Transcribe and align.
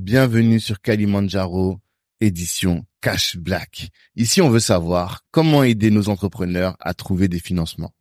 Bienvenue 0.00 0.60
sur 0.60 0.80
Kalimandjaro, 0.80 1.80
édition 2.20 2.86
Cash 3.00 3.36
Black. 3.36 3.90
Ici, 4.14 4.40
on 4.40 4.48
veut 4.48 4.60
savoir 4.60 5.24
comment 5.32 5.64
aider 5.64 5.90
nos 5.90 6.08
entrepreneurs 6.08 6.76
à 6.78 6.94
trouver 6.94 7.26
des 7.26 7.40
financements. 7.40 7.92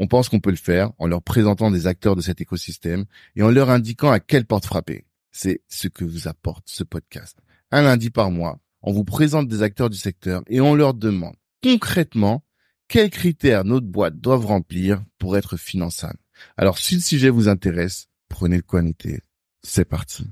On 0.00 0.08
pense 0.08 0.28
qu'on 0.28 0.40
peut 0.40 0.50
le 0.50 0.56
faire 0.56 0.90
en 0.98 1.06
leur 1.06 1.22
présentant 1.22 1.70
des 1.70 1.86
acteurs 1.86 2.16
de 2.16 2.22
cet 2.22 2.40
écosystème 2.40 3.04
et 3.36 3.44
en 3.44 3.52
leur 3.52 3.70
indiquant 3.70 4.10
à 4.10 4.18
quelle 4.18 4.46
porte 4.46 4.66
frapper. 4.66 5.06
C'est 5.30 5.62
ce 5.68 5.86
que 5.86 6.04
vous 6.04 6.26
apporte 6.26 6.64
ce 6.66 6.82
podcast. 6.82 7.38
Un 7.70 7.82
lundi 7.82 8.10
par 8.10 8.32
mois, 8.32 8.58
on 8.82 8.92
vous 8.92 9.04
présente 9.04 9.46
des 9.46 9.62
acteurs 9.62 9.90
du 9.90 9.96
secteur 9.96 10.42
et 10.48 10.60
on 10.60 10.74
leur 10.74 10.92
demande 10.92 11.36
concrètement 11.62 12.42
quels 12.88 13.10
critères 13.10 13.64
notre 13.64 13.86
boîte 13.86 14.18
doivent 14.18 14.46
remplir 14.46 15.04
pour 15.18 15.36
être 15.36 15.56
finançable. 15.56 16.18
Alors, 16.56 16.78
si 16.78 16.96
le 16.96 17.00
sujet 17.00 17.30
vous 17.30 17.46
intéresse, 17.46 18.08
prenez 18.28 18.56
le 18.56 18.80
noter. 18.82 19.20
C'est 19.62 19.84
parti. 19.84 20.24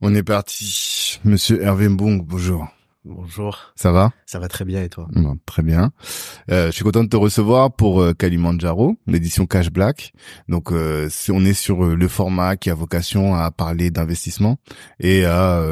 On 0.00 0.14
est 0.14 0.22
parti. 0.22 1.18
Monsieur 1.24 1.62
Hervé 1.62 1.88
Mbong, 1.88 2.22
bonjour. 2.24 2.68
Bonjour. 3.04 3.72
Ça 3.74 3.90
va? 3.90 4.12
Ça 4.26 4.38
va 4.38 4.48
très 4.48 4.64
bien 4.64 4.82
et 4.82 4.88
toi? 4.88 5.08
Bon, 5.12 5.36
Très 5.46 5.62
bien. 5.62 5.92
Euh, 6.50 6.66
je 6.66 6.72
suis 6.72 6.84
content 6.84 7.02
de 7.02 7.08
te 7.08 7.16
recevoir 7.16 7.72
pour 7.72 8.00
euh, 8.02 8.12
Kalimandjaro, 8.12 8.96
l'édition 9.06 9.46
Cash 9.46 9.70
Black. 9.70 10.12
Donc, 10.48 10.72
euh, 10.72 11.08
on 11.30 11.44
est 11.44 11.54
sur 11.54 11.84
le 11.84 12.08
format 12.08 12.56
qui 12.56 12.70
a 12.70 12.74
vocation 12.74 13.34
à 13.34 13.50
parler 13.50 13.90
d'investissement 13.90 14.58
et 15.00 15.24
à 15.24 15.62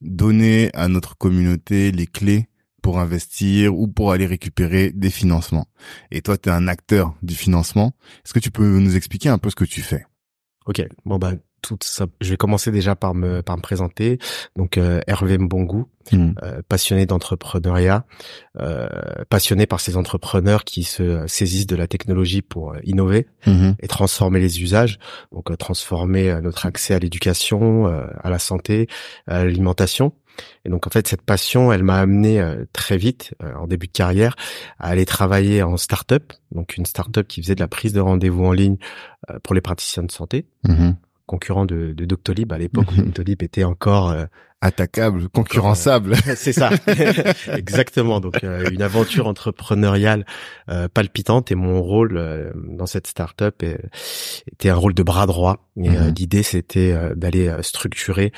donner 0.00 0.70
à 0.74 0.88
notre 0.88 1.16
communauté 1.16 1.92
les 1.92 2.06
clés 2.06 2.48
pour 2.86 3.00
investir 3.00 3.74
ou 3.76 3.88
pour 3.88 4.12
aller 4.12 4.26
récupérer 4.26 4.92
des 4.92 5.10
financements. 5.10 5.66
Et 6.12 6.22
toi, 6.22 6.38
tu 6.38 6.48
es 6.48 6.52
un 6.52 6.68
acteur 6.68 7.14
du 7.20 7.34
financement. 7.34 7.92
Est-ce 8.24 8.32
que 8.32 8.38
tu 8.38 8.52
peux 8.52 8.78
nous 8.78 8.94
expliquer 8.94 9.28
un 9.28 9.38
peu 9.38 9.50
ce 9.50 9.56
que 9.56 9.64
tu 9.64 9.82
fais? 9.82 10.06
Ok. 10.66 10.86
Bon 11.04 11.18
bah 11.18 11.32
tout 11.62 11.78
ça. 11.82 12.06
Je 12.20 12.30
vais 12.30 12.36
commencer 12.36 12.70
déjà 12.70 12.94
par 12.94 13.12
me 13.14 13.40
par 13.42 13.56
me 13.56 13.62
présenter. 13.62 14.18
Donc 14.54 14.78
euh, 14.78 15.00
Hervé 15.08 15.36
Mbongu, 15.36 15.82
euh, 16.12 16.62
passionné 16.68 17.06
d'entrepreneuriat, 17.06 18.04
euh, 18.60 18.88
passionné 19.28 19.66
par 19.66 19.80
ces 19.80 19.96
entrepreneurs 19.96 20.62
qui 20.64 20.84
se 20.84 21.26
saisissent 21.26 21.66
de 21.66 21.74
la 21.74 21.88
technologie 21.88 22.42
pour 22.42 22.72
euh, 22.72 22.78
innover 22.84 23.26
Mhm. 23.48 23.74
et 23.80 23.88
transformer 23.88 24.38
les 24.38 24.62
usages. 24.62 24.98
Donc 25.32 25.50
euh, 25.50 25.56
transformer 25.56 26.30
euh, 26.30 26.40
notre 26.40 26.66
accès 26.66 26.94
à 26.94 27.00
l'éducation, 27.00 27.88
euh, 27.88 28.06
à 28.22 28.30
la 28.30 28.38
santé, 28.38 28.86
à 29.26 29.44
l'alimentation. 29.44 30.12
Et 30.64 30.68
donc 30.68 30.86
en 30.86 30.90
fait 30.90 31.06
cette 31.08 31.22
passion, 31.22 31.72
elle 31.72 31.82
m'a 31.82 31.98
amené 31.98 32.40
euh, 32.40 32.64
très 32.72 32.96
vite 32.96 33.34
euh, 33.42 33.54
en 33.54 33.66
début 33.66 33.86
de 33.86 33.92
carrière 33.92 34.34
à 34.78 34.88
aller 34.88 35.06
travailler 35.06 35.62
en 35.62 35.76
start-up, 35.76 36.32
donc 36.52 36.76
une 36.76 36.86
start-up 36.86 37.26
qui 37.26 37.42
faisait 37.42 37.54
de 37.54 37.60
la 37.60 37.68
prise 37.68 37.92
de 37.92 38.00
rendez-vous 38.00 38.44
en 38.44 38.52
ligne 38.52 38.76
euh, 39.30 39.38
pour 39.42 39.54
les 39.54 39.60
praticiens 39.60 40.02
de 40.02 40.10
santé, 40.12 40.46
Mhm. 40.66 40.96
concurrent 41.26 41.66
de, 41.66 41.92
de 41.92 42.04
Doctolib 42.04 42.52
à 42.52 42.58
l'époque 42.58 42.86
où 42.92 42.96
Doctolib 43.02 43.42
était 43.42 43.64
encore 43.64 44.10
euh, 44.10 44.26
Attaquable, 44.62 45.28
concurrençable. 45.28 46.16
c'est 46.34 46.52
ça, 46.54 46.70
exactement. 47.56 48.20
Donc 48.20 48.42
euh, 48.42 48.68
une 48.70 48.80
aventure 48.82 49.26
entrepreneuriale 49.26 50.24
euh, 50.70 50.88
palpitante 50.88 51.52
et 51.52 51.54
mon 51.54 51.82
rôle 51.82 52.16
euh, 52.16 52.52
dans 52.54 52.86
cette 52.86 53.06
start-up 53.06 53.56
euh, 53.62 53.76
était 54.50 54.70
un 54.70 54.74
rôle 54.76 54.94
de 54.94 55.02
bras 55.02 55.26
droit. 55.26 55.68
Et 55.76 55.90
euh, 55.90 56.04
Mhm. 56.08 56.14
l'idée 56.16 56.42
c'était 56.42 56.92
euh, 56.92 57.14
d'aller 57.14 57.48
euh, 57.48 57.60
structurer 57.62 58.32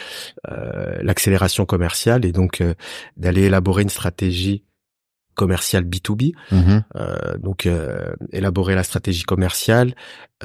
euh, 0.51 0.99
l'accélération 1.03 1.67
commerciale 1.67 2.25
et 2.25 2.33
donc 2.33 2.61
euh, 2.61 2.75
d'aller 3.17 3.43
élaborer 3.45 3.83
une 3.83 3.89
stratégie 3.89 4.65
commerciale 5.43 5.85
B2B 5.85 6.33
Mhm. 6.51 6.83
euh, 6.97 7.39
donc 7.39 7.65
euh, 7.67 8.13
élaborer 8.33 8.75
la 8.75 8.83
stratégie 8.83 9.23
commerciale, 9.23 9.95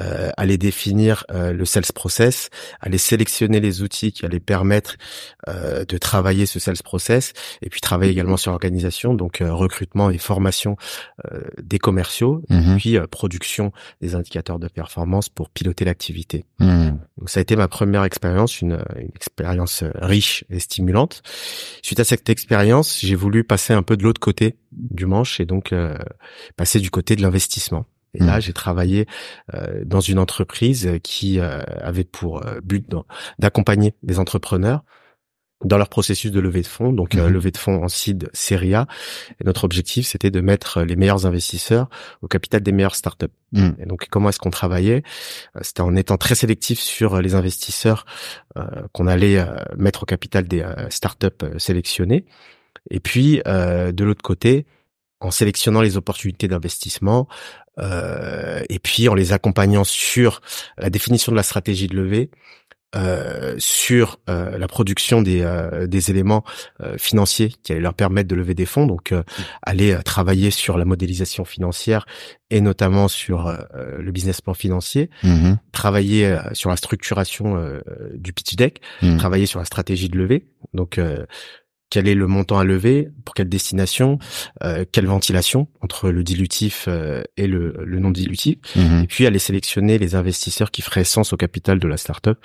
euh, 0.00 0.30
aller 0.36 0.58
définir 0.58 1.24
euh, 1.30 1.52
le 1.52 1.64
sales 1.64 1.92
process, 1.94 2.48
aller 2.80 2.98
sélectionner 2.98 3.60
les 3.60 3.82
outils 3.82 4.12
qui 4.12 4.24
allaient 4.26 4.40
permettre 4.54 4.96
euh, 5.48 5.84
de 5.84 5.98
travailler 5.98 6.46
ce 6.46 6.58
sales 6.58 6.82
process, 6.82 7.32
et 7.62 7.68
puis 7.70 7.80
travailler 7.80 8.10
également 8.12 8.36
sur 8.36 8.50
l'organisation, 8.50 9.14
donc 9.14 9.40
euh, 9.40 9.52
recrutement 9.54 10.10
et 10.10 10.18
formation 10.18 10.76
euh, 11.32 11.42
des 11.62 11.78
commerciaux, 11.78 12.42
Mhm. 12.50 12.76
puis 12.78 12.96
euh, 12.96 13.06
production 13.06 13.72
des 14.00 14.14
indicateurs 14.14 14.58
de 14.58 14.68
performance 14.68 15.28
pour 15.28 15.48
piloter 15.50 15.84
l'activité. 15.84 16.44
Mhm. 16.60 16.98
Donc 17.18 17.30
ça 17.30 17.40
a 17.40 17.42
été 17.42 17.54
ma 17.56 17.68
première 17.68 18.04
expérience, 18.04 18.60
une, 18.60 18.78
une 18.96 19.10
expérience 19.14 19.84
riche 20.12 20.44
et 20.50 20.58
stimulante. 20.60 21.22
Suite 21.82 22.00
à 22.00 22.04
cette 22.04 22.28
expérience, 22.28 22.98
j'ai 23.00 23.14
voulu 23.16 23.44
passer 23.44 23.72
un 23.72 23.82
peu 23.82 23.96
de 23.96 24.02
l'autre 24.02 24.20
côté 24.20 24.56
du 24.76 25.06
manche 25.06 25.40
et 25.40 25.46
donc 25.46 25.72
euh, 25.72 25.96
passer 26.56 26.80
du 26.80 26.90
côté 26.90 27.16
de 27.16 27.22
l'investissement. 27.22 27.86
Et 28.16 28.22
là, 28.22 28.38
j'ai 28.38 28.52
travaillé 28.52 29.06
euh, 29.54 29.82
dans 29.84 29.98
une 29.98 30.20
entreprise 30.20 30.88
qui 31.02 31.40
euh, 31.40 31.62
avait 31.82 32.04
pour 32.04 32.46
euh, 32.46 32.60
but 32.62 32.88
d'accompagner 33.40 33.94
des 34.04 34.20
entrepreneurs 34.20 34.84
dans 35.64 35.78
leur 35.78 35.88
processus 35.88 36.30
de 36.30 36.38
levée 36.40 36.62
de 36.62 36.66
fonds, 36.68 36.92
donc 36.92 37.14
euh, 37.16 37.26
Mhm. 37.26 37.32
levée 37.32 37.50
de 37.50 37.56
fonds 37.56 37.82
en 37.82 37.88
seed 37.88 38.28
série 38.32 38.74
A. 38.74 38.86
Et 39.40 39.44
notre 39.44 39.64
objectif, 39.64 40.06
c'était 40.06 40.30
de 40.30 40.40
mettre 40.40 40.82
les 40.82 40.94
meilleurs 40.94 41.26
investisseurs 41.26 41.88
au 42.22 42.28
capital 42.28 42.60
des 42.60 42.70
meilleures 42.70 42.94
startups. 42.94 43.26
Mhm. 43.52 43.76
Et 43.80 43.86
donc, 43.86 44.06
comment 44.10 44.28
est-ce 44.28 44.38
qu'on 44.38 44.50
travaillait? 44.50 45.02
Euh, 45.56 45.60
C'était 45.62 45.80
en 45.80 45.96
étant 45.96 46.16
très 46.16 46.34
sélectif 46.36 46.78
sur 46.78 47.20
les 47.20 47.34
investisseurs 47.34 48.04
euh, 48.56 48.64
qu'on 48.92 49.06
allait 49.08 49.44
mettre 49.76 50.02
au 50.04 50.06
capital 50.06 50.46
des 50.46 50.64
startups 50.90 51.44
sélectionnées. 51.58 52.26
Et 52.90 53.00
puis, 53.00 53.40
euh, 53.46 53.92
de 53.92 54.04
l'autre 54.04 54.22
côté, 54.22 54.66
en 55.20 55.30
sélectionnant 55.30 55.80
les 55.80 55.96
opportunités 55.96 56.48
d'investissement 56.48 57.28
euh, 57.78 58.62
et 58.68 58.78
puis 58.78 59.08
en 59.08 59.14
les 59.14 59.32
accompagnant 59.32 59.84
sur 59.84 60.40
la 60.78 60.90
définition 60.90 61.32
de 61.32 61.36
la 61.36 61.42
stratégie 61.42 61.86
de 61.88 61.96
levée, 61.96 62.30
euh, 62.94 63.56
sur 63.58 64.20
euh, 64.30 64.56
la 64.56 64.68
production 64.68 65.20
des, 65.20 65.40
euh, 65.42 65.88
des 65.88 66.10
éléments 66.12 66.44
euh, 66.80 66.96
financiers 66.96 67.52
qui 67.64 67.72
allaient 67.72 67.80
leur 67.80 67.94
permettre 67.94 68.28
de 68.28 68.36
lever 68.36 68.54
des 68.54 68.66
fonds, 68.66 68.86
donc 68.86 69.10
euh, 69.10 69.24
aller 69.62 69.92
euh, 69.92 70.02
travailler 70.02 70.52
sur 70.52 70.78
la 70.78 70.84
modélisation 70.84 71.44
financière 71.44 72.06
et 72.50 72.60
notamment 72.60 73.08
sur 73.08 73.48
euh, 73.48 73.56
le 73.98 74.12
business 74.12 74.40
plan 74.40 74.54
financier, 74.54 75.10
Mhm. 75.24 75.58
travailler 75.72 76.38
sur 76.52 76.70
la 76.70 76.76
structuration 76.76 77.56
euh, 77.56 77.80
du 78.14 78.32
pitch 78.32 78.54
deck, 78.54 78.80
Mhm. 79.02 79.16
travailler 79.16 79.46
sur 79.46 79.58
la 79.58 79.64
stratégie 79.64 80.08
de 80.08 80.16
levée, 80.16 80.46
donc 80.72 80.98
euh, 80.98 81.26
quel 81.94 82.08
est 82.08 82.16
le 82.16 82.26
montant 82.26 82.58
à 82.58 82.64
lever, 82.64 83.08
pour 83.24 83.34
quelle 83.36 83.48
destination, 83.48 84.18
euh, 84.64 84.84
quelle 84.90 85.06
ventilation 85.06 85.68
entre 85.80 86.10
le 86.10 86.24
dilutif 86.24 86.86
euh, 86.88 87.22
et 87.36 87.46
le, 87.46 87.76
le 87.84 87.98
non 88.00 88.10
dilutif, 88.10 88.56
Mhm. 88.74 89.04
et 89.04 89.06
puis 89.06 89.26
aller 89.28 89.38
sélectionner 89.38 89.96
les 89.96 90.16
investisseurs 90.16 90.72
qui 90.72 90.82
feraient 90.82 91.04
sens 91.04 91.32
au 91.32 91.36
capital 91.36 91.78
de 91.78 91.86
la 91.86 91.96
startup 91.96 92.36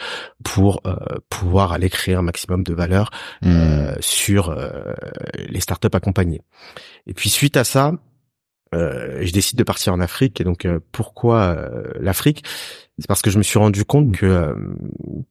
pour 0.44 0.82
euh, 0.86 0.96
pouvoir 1.30 1.72
aller 1.74 1.90
créer 1.90 2.14
un 2.14 2.22
maximum 2.22 2.62
de 2.64 2.76
valeur 2.76 3.10
Mhm. 3.42 3.50
euh, 3.52 3.96
sur 4.02 4.50
euh, 4.52 4.70
les 5.48 5.62
startups 5.62 5.90
accompagnées. 5.94 6.42
Et 7.08 7.16
puis 7.16 7.30
suite 7.32 7.58
à 7.58 7.64
ça, 7.64 7.94
euh, 8.76 9.22
je 9.26 9.32
décide 9.34 9.58
de 9.58 9.64
partir 9.64 9.94
en 9.94 10.00
Afrique. 10.00 10.40
Et 10.42 10.44
donc 10.44 10.66
euh, 10.66 10.80
pourquoi 10.92 11.56
euh, 11.58 11.92
l'Afrique? 12.00 12.44
C'est 13.00 13.08
parce 13.08 13.24
que 13.24 13.32
je 13.32 13.40
me 13.40 13.44
suis 13.44 13.58
rendu 13.58 13.84
compte 13.84 14.12
que 14.16 14.28
euh, 14.28 14.54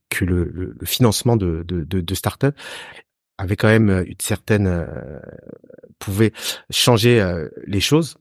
que 0.09 0.25
le, 0.25 0.43
le- 0.53 0.75
le 0.77 0.85
financement 0.85 1.37
de, 1.37 1.63
de, 1.65 1.83
de, 1.85 2.01
de 2.01 2.15
startups 2.15 2.57
avait 3.43 3.55
quand 3.55 3.67
même 3.67 4.03
une 4.05 4.19
certaine 4.19 4.67
euh, 4.67 5.19
pouvait 5.99 6.31
changer 6.69 7.21
euh, 7.21 7.47
les 7.67 7.79
choses 7.79 8.17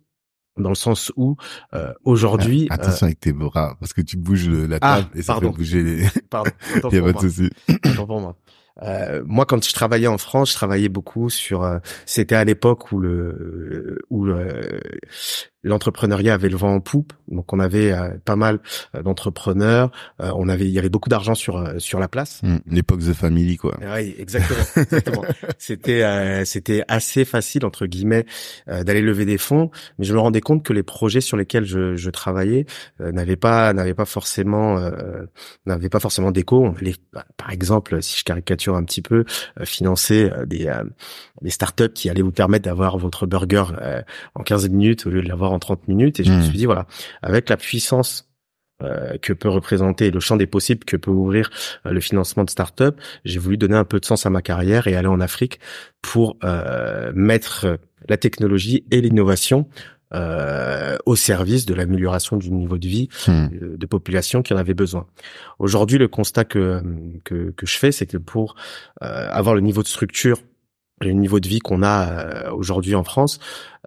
dans 0.57 0.71
le 0.71 0.75
sens 0.75 1.13
où 1.17 1.37
euh, 1.75 1.93
aujourd'hui 2.05 2.67
Ah, 2.71 2.75
Attention 2.75 3.07
avec 3.07 3.21
tes 3.21 3.33
bras, 3.33 3.77
parce 3.79 3.93
que 3.93 4.01
tu 4.01 4.17
bouges 4.17 4.49
le- 4.49 4.67
la 4.67 4.79
Ah, 4.81 5.03
table 5.03 5.09
et 5.19 5.23
ça 5.23 5.35
pardon. 5.35 5.53
fait 5.53 5.57
bouger 5.59 5.83
les... 5.83 6.05
euh, 6.05 6.09
pardon, 6.31 6.51
Il 6.91 6.95
y 6.95 6.99
a 6.99 7.03
pas 7.03 7.09
de 7.09 7.13
moi. 7.13 7.21
souci. 7.23 7.51
Pour 7.95 8.21
moi. 8.21 8.37
Euh, 8.83 9.23
moi, 9.27 9.45
quand 9.45 9.65
je 9.65 9.73
travaillais 9.73 10.07
en 10.07 10.19
France, 10.19 10.51
je 10.51 10.55
travaillais 10.55 10.89
beaucoup 10.89 11.31
sur. 11.31 11.63
euh, 11.65 11.79
C'était 12.07 12.37
à 12.37 12.45
l'époque 12.45 12.93
où 12.93 12.99
le 13.01 13.99
où 14.11 14.25
le- 14.25 14.81
l'entrepreneuriat 15.69 16.35
avait 16.35 16.49
le 16.49 16.57
vent 16.57 16.75
en 16.75 16.81
poupe, 16.81 17.13
donc 17.29 17.53
on 17.53 17.61
avait 17.61 17.93
euh, 17.93 18.11
pas 18.25 18.37
mal 18.37 18.59
euh, 18.95 19.03
d'entrepreneurs. 19.03 19.91
euh, 20.21 20.31
on 20.35 20.49
avait, 20.49 20.65
il 20.65 20.71
y 20.73 20.79
avait 20.79 20.89
beaucoup 20.89 21.09
d'argent 21.09 21.35
sur 21.35 21.75
sur 21.79 21.99
la 22.01 22.09
place. 22.09 22.41
Hmm, 22.43 22.57
L'époque 22.67 23.01
The 23.01 23.13
Family, 23.13 23.57
quoi. 23.57 23.77
Oui, 23.81 24.15
exactement. 24.19 25.25
c'était 25.59 26.03
euh, 26.03 26.45
c'était 26.45 26.83
assez 26.89 27.25
facile 27.25 27.65
entre 27.65 27.87
guillemets 27.87 28.25
euh, 28.69 28.83
d'aller 28.85 29.03
lever 29.03 29.25
des 29.25 29.39
fonds, 29.39 29.71
mais 29.99 30.05
je 30.05 30.15
me 30.15 30.19
rendais 30.19 30.41
compte 30.41 30.63
que 30.65 30.73
les 30.73 30.83
projets 30.83 31.21
sur 31.21 31.37
lesquels 31.37 31.65
je, 31.65 31.97
je 31.97 32.11
travaillais 32.11 32.67
euh, 33.01 33.13
n'avaient 33.13 33.37
pas 33.37 33.73
n'avaient 33.73 33.95
pas 33.95 34.05
forcément 34.05 34.79
euh, 34.79 35.25
n'avaient 35.67 35.89
pas 35.89 36.01
forcément 36.01 36.31
d'écho. 36.33 36.65
On 36.65 36.75
allait, 36.75 36.95
bah, 37.13 37.25
par 37.37 37.51
exemple, 37.51 38.03
si 38.03 38.19
je 38.19 38.25
caricature 38.25 38.77
un 38.77 38.85
petit 38.85 39.03
peu, 39.03 39.25
euh, 39.61 39.65
financer 39.65 40.31
des 40.47 40.67
euh, 40.67 40.83
des 41.43 41.51
startups 41.51 41.93
qui 41.95 42.09
allaient 42.11 42.23
vous 42.23 42.33
permettre 42.33 42.65
d'avoir 42.65 42.99
votre 42.99 43.27
burger 43.27 43.65
euh, 43.81 44.03
en 44.35 44.43
15 44.43 44.69
minutes 44.71 45.07
au 45.07 45.11
lieu 45.11 45.23
de 45.23 45.29
l'avoir 45.29 45.53
en 45.53 45.59
30 45.59 45.89
minutes. 45.89 46.21
Et 46.21 46.25
je 46.25 46.33
me 46.33 46.39
Mm. 46.39 46.43
suis 46.43 46.59
dit 46.59 46.67
voilà, 46.67 46.87
avec 47.23 47.49
la 47.49 47.57
puissance 47.57 48.29
euh, 48.81 49.19
que 49.19 49.33
peut 49.33 49.49
représenter 49.49 50.13
le 50.13 50.21
champ 50.21 50.37
des 50.37 50.47
possibles 50.47 50.85
que 50.85 50.97
peut 50.97 51.11
ouvrir 51.11 51.51
euh, 51.85 51.91
le 51.91 51.99
financement 51.99 52.45
de 52.45 52.51
start-up, 52.51 53.01
j'ai 53.25 53.41
voulu 53.41 53.57
donner 53.57 53.75
un 53.75 53.85
peu 53.85 53.99
de 53.99 54.05
sens 54.05 54.25
à 54.25 54.31
ma 54.31 54.41
carrière 54.41 54.87
et 54.87 54.95
aller 54.95 55.09
en 55.09 55.19
Afrique 55.19 55.59
pour 56.01 56.37
euh, 56.45 57.11
mettre 57.13 57.81
la 58.09 58.17
technologie 58.17 58.85
et 58.93 59.01
l'innovation 59.01 59.69
au 61.05 61.17
service 61.17 61.67
de 61.67 61.75
l'amélioration 61.75 62.39
du 62.39 62.51
niveau 62.51 62.79
de 62.79 62.89
vie 62.89 63.11
hmm. 63.27 63.77
de 63.77 63.87
populations 63.87 64.41
qui 64.41 64.55
en 64.55 64.57
avaient 64.57 64.73
besoin. 64.73 65.07
Aujourd'hui, 65.59 65.99
le 65.99 66.09
constat 66.09 66.47
que, 66.47 66.83
que, 67.25 67.51
que 67.51 67.67
je 67.67 67.77
fais, 67.77 67.93
c'est 67.93 68.07
que 68.07 68.17
pour 68.17 68.55
avoir 69.03 69.55
le 69.55 69.61
niveau 69.61 69.83
de 69.83 69.87
structure 69.87 70.39
le 71.01 71.13
niveau 71.13 71.41
de 71.41 71.49
vie 71.49 71.61
qu'on 71.61 71.83
a 71.83 72.51
aujourd'hui 72.51 72.95
en 72.95 73.05
France, 73.05 73.39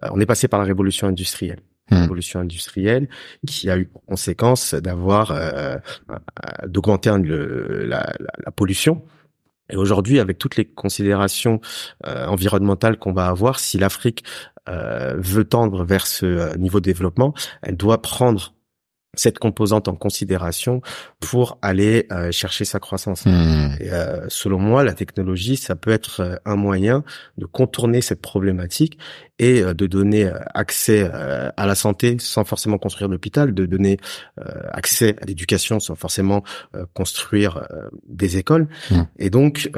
on 0.02 0.20
est 0.20 0.26
passé 0.26 0.48
par 0.48 0.60
la 0.60 0.66
révolution 0.66 1.06
industrielle. 1.06 1.60
Hmm. 1.90 2.02
révolution 2.02 2.40
industrielle 2.40 3.08
qui 3.46 3.68
a 3.68 3.76
eu 3.76 3.86
pour 3.86 4.04
conséquence 4.04 4.72
d'avoir 4.74 5.30
euh, 5.32 5.76
euh, 6.10 6.16
d'augmenter 6.66 7.10
la, 7.10 8.12
la, 8.18 8.50
pollution. 8.52 9.02
Et 9.68 9.76
aujourd'hui, 9.76 10.20
avec 10.20 10.38
toutes 10.38 10.56
les 10.56 10.64
considérations 10.64 11.60
euh, 12.06 12.26
environnementales 12.26 12.98
qu'on 12.98 13.12
va 13.12 13.26
avoir, 13.26 13.58
si 13.58 13.78
l'Afrique 13.78 14.24
veut 14.68 15.44
tendre 15.44 15.84
vers 15.84 16.06
ce 16.06 16.56
niveau 16.56 16.78
de 16.78 16.84
développement, 16.84 17.34
elle 17.62 17.76
doit 17.76 18.00
prendre 18.00 18.54
cette 19.14 19.38
composante 19.38 19.88
en 19.88 19.94
considération 19.94 20.80
pour 21.20 21.58
aller 21.60 22.06
euh, 22.10 22.32
chercher 22.32 22.64
sa 22.64 22.78
croissance. 22.80 23.26
Hmm. 23.26 23.76
Et, 23.78 23.92
euh, 23.92 24.26
selon 24.28 24.58
moi, 24.58 24.84
la 24.84 24.94
technologie, 24.94 25.56
ça 25.56 25.76
peut 25.76 25.90
être 25.90 26.20
euh, 26.20 26.36
un 26.46 26.56
moyen 26.56 27.04
de 27.36 27.44
contourner 27.44 28.00
cette 28.00 28.22
problématique 28.22 28.98
et 29.38 29.62
de 29.62 29.86
donner 29.86 30.30
accès 30.54 31.02
à 31.02 31.66
la 31.66 31.74
santé 31.74 32.16
sans 32.20 32.44
forcément 32.44 32.78
construire 32.78 33.08
l'hôpital, 33.08 33.54
de 33.54 33.66
donner 33.66 33.96
accès 34.70 35.16
à 35.20 35.24
l'éducation 35.24 35.80
sans 35.80 35.96
forcément 35.96 36.44
construire 36.92 37.66
des 38.06 38.36
écoles. 38.36 38.68
Hmm. 38.90 39.02
Et 39.18 39.30
donc, 39.30 39.68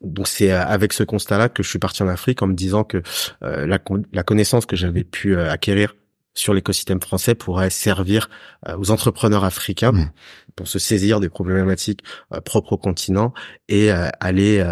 donc 0.00 0.28
c'est 0.28 0.50
avec 0.50 0.94
ce 0.94 1.02
constat-là 1.02 1.50
que 1.50 1.62
je 1.62 1.68
suis 1.68 1.78
parti 1.78 2.02
en 2.02 2.08
Afrique 2.08 2.40
en 2.40 2.46
me 2.46 2.54
disant 2.54 2.84
que 2.84 3.02
la, 3.42 3.78
la 4.12 4.22
connaissance 4.22 4.64
que 4.64 4.76
j'avais 4.76 5.04
pu 5.04 5.36
acquérir 5.36 5.94
sur 6.34 6.54
l'écosystème 6.54 7.00
français 7.00 7.34
pourrait 7.34 7.70
servir 7.70 8.28
euh, 8.68 8.76
aux 8.78 8.90
entrepreneurs 8.90 9.44
africains 9.44 9.92
mmh. 9.92 10.10
pour 10.56 10.68
se 10.68 10.78
saisir 10.78 11.20
des 11.20 11.28
problématiques 11.28 12.02
euh, 12.32 12.40
propres 12.40 12.74
au 12.74 12.78
continent 12.78 13.32
et 13.68 13.92
euh, 13.92 14.08
aller 14.20 14.64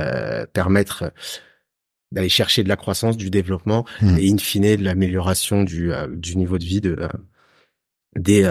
permettre 0.53 1.13
d'aller 2.13 2.29
chercher 2.29 2.65
de 2.65 2.69
la 2.69 2.77
croissance, 2.77 3.17
du 3.17 3.31
développement 3.31 3.85
mmh. 4.03 4.19
et 4.19 4.31
in 4.31 4.39
fine 4.39 4.77
de 4.77 4.85
l'amélioration 4.85 5.63
du, 5.63 5.93
du 6.11 6.37
niveau 6.37 6.59
de 6.59 6.65
vie 6.65 6.81
de 6.81 7.09
des 8.17 8.43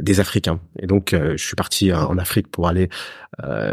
des 0.00 0.20
Africains. 0.20 0.60
Et 0.78 0.86
donc 0.86 1.10
je 1.12 1.36
suis 1.36 1.54
parti 1.54 1.92
en 1.92 2.16
Afrique 2.16 2.48
pour 2.48 2.68
aller 2.68 2.88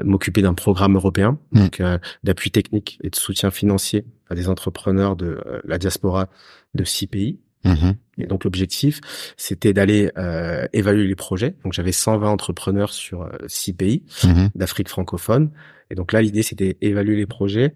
m'occuper 0.04 0.42
d'un 0.42 0.54
programme 0.54 0.96
européen 0.96 1.40
mmh. 1.52 1.60
donc 1.60 1.82
d'appui 2.24 2.52
technique 2.52 3.00
et 3.04 3.10
de 3.10 3.16
soutien 3.16 3.52
financier 3.52 4.06
à 4.30 4.36
des 4.36 4.50
entrepreneurs 4.50 5.16
de 5.16 5.40
la 5.64 5.78
diaspora 5.78 6.28
de 6.74 6.84
six 6.84 7.08
pays. 7.08 7.40
Mmh 7.64 7.94
et 8.18 8.28
donc 8.28 8.44
l'objectif, 8.44 9.02
c'était 9.38 9.74
d'aller 9.74 10.12
euh, 10.18 10.68
évaluer 10.74 11.08
les 11.08 11.16
projets. 11.16 11.56
Donc 11.64 11.74
j'avais 11.74 11.92
120 11.92 12.30
entrepreneurs 12.30 12.94
sur 12.94 13.24
euh, 13.24 13.30
six 13.48 13.74
pays 13.74 14.04
mmh 14.24 14.48
d'Afrique 14.56 14.90
francophone. 14.90 15.52
Et 15.90 15.96
donc 15.96 16.14
là, 16.14 16.22
l'idée, 16.22 16.44
c'était 16.44 16.78
évaluer 16.82 17.16
les 17.16 17.26
projets, 17.26 17.76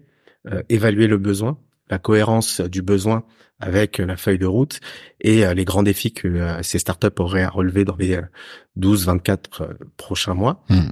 euh, 0.50 0.62
évaluer 0.68 1.06
le 1.06 1.18
besoin, 1.18 1.58
la 1.90 1.98
cohérence 1.98 2.60
du 2.60 2.82
besoin 2.82 3.24
avec 3.58 3.98
la 3.98 4.16
feuille 4.16 4.38
de 4.38 4.46
route 4.46 4.80
et 5.20 5.44
les 5.54 5.64
grands 5.66 5.82
défis 5.82 6.14
que 6.14 6.62
ces 6.62 6.78
startups 6.78 7.08
auraient 7.18 7.42
à 7.42 7.50
relever 7.50 7.84
dans 7.84 7.96
les 7.96 8.18
12-24 8.78 9.74
prochains 9.98 10.32
mois. 10.32 10.64
Mmh. 10.70 10.88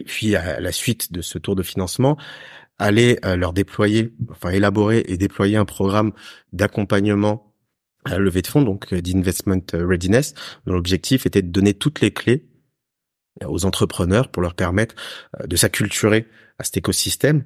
Et 0.00 0.04
puis 0.04 0.34
à 0.34 0.58
la 0.58 0.72
suite 0.72 1.12
de 1.12 1.22
ce 1.22 1.38
tour 1.38 1.54
de 1.54 1.62
financement, 1.62 2.16
aller 2.78 3.20
leur 3.22 3.52
déployer, 3.52 4.12
enfin 4.28 4.50
élaborer 4.50 5.04
et 5.06 5.16
déployer 5.16 5.56
un 5.56 5.66
programme 5.66 6.10
d'accompagnement 6.52 7.53
à 8.04 8.10
la 8.10 8.18
levée 8.18 8.42
de 8.42 8.46
fonds, 8.46 8.62
donc 8.62 8.92
euh, 8.92 9.00
d'investment 9.00 9.62
readiness, 9.72 10.34
dont 10.66 10.74
l'objectif 10.74 11.26
était 11.26 11.42
de 11.42 11.50
donner 11.50 11.74
toutes 11.74 12.00
les 12.00 12.12
clés 12.12 12.46
aux 13.44 13.64
entrepreneurs 13.64 14.28
pour 14.28 14.42
leur 14.42 14.54
permettre 14.54 14.94
euh, 15.40 15.46
de 15.46 15.56
s'acculturer 15.56 16.26
à 16.58 16.64
cet 16.64 16.76
écosystème 16.76 17.44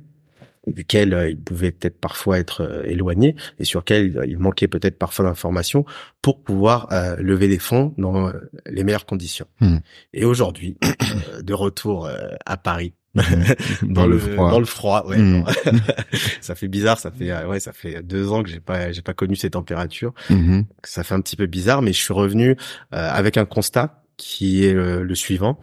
duquel 0.67 1.15
euh, 1.15 1.31
ils 1.31 1.41
pouvaient 1.41 1.71
peut-être 1.71 1.99
parfois 1.99 2.39
être 2.39 2.85
éloignés 2.85 3.37
et 3.59 3.65
sur 3.65 3.81
lequel 3.81 4.23
il 4.27 4.39
manquait 4.39 4.69
peut-être 4.69 4.99
parfois 4.99 5.25
d'informations 5.25 5.87
pour 6.21 6.43
pouvoir 6.43 6.89
lever 7.19 7.49
des 7.49 7.59
fonds 7.59 7.95
dans 7.97 8.33
les 8.67 8.85
meilleures 8.85 9.07
conditions. 9.07 9.47
Hmm. 9.61 9.79
Et 10.13 10.27
aujourd'hui, 10.27 10.77
de 11.43 11.55
retour 11.55 12.11
à 12.45 12.57
Paris 12.59 12.93
dans, 13.83 14.07
le, 14.07 14.19
froid. 14.19 14.51
Dans 14.51 14.59
le 14.59 14.67
froid, 14.67 15.05
ouais. 15.07 15.19
Hmm. 15.19 15.45
ça 16.41 16.55
fait 16.55 16.69
bizarre, 16.69 16.99
ça 16.99 17.11
fait 17.11 17.33
ouais, 17.45 17.61
ça 17.61 17.73
fait 17.73 18.03
deux 18.03 18.33
ans 18.33 18.43
que 18.43 18.49
j'ai 18.49 18.61
pas 18.61 18.93
j'ai 18.93 19.03
pas 19.03 19.15
connu 19.15 19.37
ces 19.37 19.51
températures. 19.51 20.13
Hmm. 20.31 20.63
Ça 20.85 21.05
fait 21.05 21.15
un 21.15 21.21
petit 21.21 21.37
peu 21.37 21.47
bizarre, 21.47 21.83
mais 21.83 21.93
je 21.93 22.01
suis 22.01 22.15
revenu 22.15 22.51
euh, 22.51 23.11
avec 23.11 23.37
un 23.37 23.45
constat 23.45 24.03
qui 24.17 24.65
est 24.65 24.73
le 24.73 25.15
suivant 25.15 25.59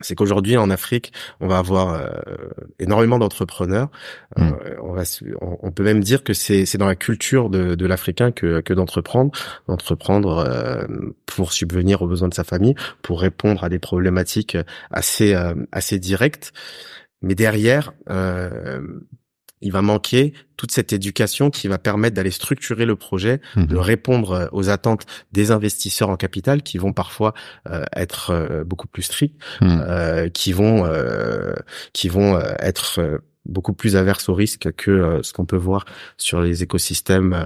c'est 0.00 0.14
qu'aujourd'hui 0.14 0.56
en 0.56 0.70
Afrique, 0.70 1.12
on 1.40 1.48
va 1.48 1.58
avoir 1.58 1.94
euh, 1.94 2.08
énormément 2.78 3.18
d'entrepreneurs. 3.18 3.88
Euh, 4.38 4.42
hmm. 4.42 4.54
on, 4.82 4.92
va, 4.92 5.02
on, 5.40 5.70
peut 5.72 5.82
même 5.82 6.02
dire 6.02 6.22
que 6.22 6.32
c'est 6.32 6.76
dans 6.76 6.86
la 6.86 6.96
culture 6.96 7.50
de, 7.50 7.74
de 7.74 7.86
l'Africain 7.86 8.30
que, 8.30 8.60
que 8.60 8.74
d'entreprendre, 8.74 9.32
d'entreprendre 9.66 10.38
euh, 10.38 10.86
pour 11.26 11.52
subvenir 11.52 12.02
aux 12.02 12.06
besoins 12.06 12.28
de 12.28 12.34
sa 12.34 12.44
famille, 12.44 12.74
pour 13.02 13.20
répondre 13.20 13.64
à 13.64 13.68
des 13.68 13.78
problématiques 13.78 14.56
assez 14.90 15.34
assez 15.72 15.98
directes. 15.98 16.52
Mais 17.22 17.34
derrière, 17.34 17.92
il 19.60 19.72
va 19.72 19.82
manquer 19.82 20.32
toute 20.56 20.72
cette 20.72 20.92
éducation 20.92 21.50
qui 21.50 21.68
va 21.68 21.78
permettre 21.78 22.16
d'aller 22.16 22.30
structurer 22.30 22.84
le 22.84 22.96
projet, 22.96 23.40
de 23.56 23.74
mhm. 23.74 23.78
répondre 23.78 24.30
euh, 24.32 24.46
aux 24.52 24.68
attentes 24.68 25.06
des 25.32 25.50
investisseurs 25.50 26.10
en 26.10 26.16
capital 26.16 26.62
qui 26.62 26.78
vont 26.78 26.92
parfois 26.92 27.34
euh, 27.68 27.84
être 27.94 28.30
euh, 28.30 28.64
beaucoup 28.64 28.88
plus 28.88 29.02
stricts, 29.02 29.40
mhm. 29.60 30.30
qui 30.32 30.52
vont 30.52 30.88
qui 31.92 32.08
vont 32.08 32.40
être 32.58 33.20
beaucoup 33.44 33.72
plus 33.72 33.96
averses 33.96 34.28
au 34.28 34.34
risque 34.34 34.72
que 34.76 35.20
ce 35.22 35.32
qu'on 35.32 35.46
peut 35.46 35.56
voir 35.56 35.84
sur 36.16 36.40
les 36.40 36.62
écosystèmes 36.62 37.36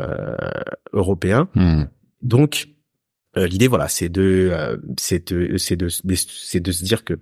européens. 0.92 1.48
Mhm. 1.54 1.88
Donc 2.22 2.68
l'idée 3.36 3.68
voilà, 3.68 3.88
c'est 3.88 4.08
de 4.08 4.80
c'est 4.98 5.32
de 5.32 5.56
c'est 5.56 5.76
de 5.76 5.88
c'est 5.88 6.60
de 6.60 6.72
se 6.72 6.84
dire 6.84 7.04
que 7.04 7.14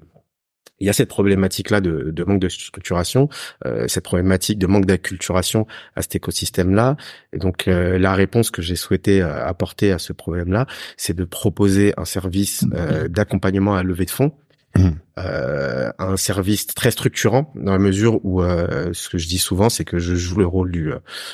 il 0.81 0.87
y 0.87 0.91
a 0.91 0.93
cette 0.93 1.09
problématique-là 1.09 1.81
de, 1.81 2.11
de, 2.11 2.25
manque 2.25 2.41
de 2.41 2.49
structuration, 2.49 3.29
euh, 3.67 3.87
cette 3.87 4.05
problématique 4.05 4.59
de 4.59 4.67
manque 4.67 4.87
d'acculturation 4.87 5.67
à 5.95 6.03
cet 6.03 6.17
écosystème-là. 6.17 6.97
Et 7.33 7.39
donc 7.39 7.69
euh, 7.69 7.99
la 7.99 8.15
réponse 8.15 8.51
que 8.51 8.63
j'ai 8.63 8.77
souhaité 8.77 9.23
euh, 9.23 9.47
apporter 9.47 9.93
à 9.93 9.99
ce 9.99 10.13
problème-là, 10.13 10.67
c'est 10.97 11.15
de 11.15 11.25
proposer 11.25 11.93
un 11.99 12.07
service 12.07 12.63
mmh. 12.63 13.09
d'accompagnement 13.09 13.77
à 13.77 13.83
levée 13.83 14.07
de 14.07 14.11
fonds. 14.11 14.33
Mmh. 14.77 14.91
un 15.17 16.17
service 16.17 16.69
très 16.69 16.93
structurant 16.93 17.53
dans 17.57 17.73
la 17.73 17.81
mesure 17.81 18.25
où 18.25 18.41
ce 18.41 19.09
que 19.09 19.19
je 19.19 19.27
dis 19.27 19.39
souvent 19.39 19.69
c'est 19.69 19.85
que 19.85 19.99
je 19.99 20.15
joue 20.15 20.39
le 20.39 20.47
rôle 20.47 20.71
du 20.71 20.93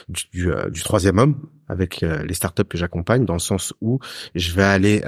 du, 0.08 0.50
du, 0.70 0.82
troisième 0.82 1.18
homme 1.18 1.46
avec 1.68 2.00
les 2.00 2.32
startups 2.32 2.64
que 2.64 2.78
j'accompagne 2.78 3.26
dans 3.26 3.34
le 3.34 3.38
sens 3.38 3.74
où 3.82 3.98
je 4.34 4.54
vais 4.54 4.62
aller 4.62 5.02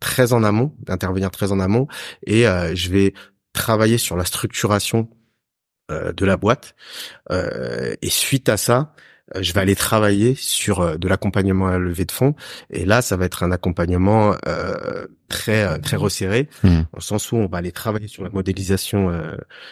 très 0.00 0.32
en 0.32 0.42
amont, 0.42 0.72
intervenir 0.88 1.30
très 1.30 1.52
en 1.52 1.60
amont 1.60 1.86
et 2.26 2.44
je 2.44 2.90
vais 2.90 3.12
travailler 3.52 3.98
sur 3.98 4.16
la 4.16 4.24
structuration 4.24 5.08
euh, 5.90 6.12
de 6.12 6.24
la 6.24 6.36
boîte. 6.36 6.74
Euh, 7.32 7.94
et 8.00 8.10
suite 8.10 8.48
à 8.48 8.56
ça, 8.56 8.94
euh, 9.34 9.42
je 9.42 9.52
vais 9.52 9.60
aller 9.60 9.74
travailler 9.74 10.36
sur 10.36 10.98
de 10.98 11.08
l'accompagnement 11.08 11.66
à 11.66 11.72
la 11.72 11.78
levée 11.78 12.04
de 12.04 12.12
fonds. 12.12 12.34
Et 12.70 12.84
là, 12.84 13.02
ça 13.02 13.16
va 13.16 13.24
être 13.24 13.42
un 13.42 13.50
accompagnement 13.50 14.34
très 15.28 15.78
très 15.80 15.96
resserré, 15.96 16.48
mmh. 16.62 16.80
au 16.96 17.00
sens 17.00 17.32
où 17.32 17.36
on 17.36 17.46
va 17.46 17.58
aller 17.58 17.72
travailler 17.72 18.08
sur 18.08 18.22
la 18.22 18.30
modélisation 18.30 19.10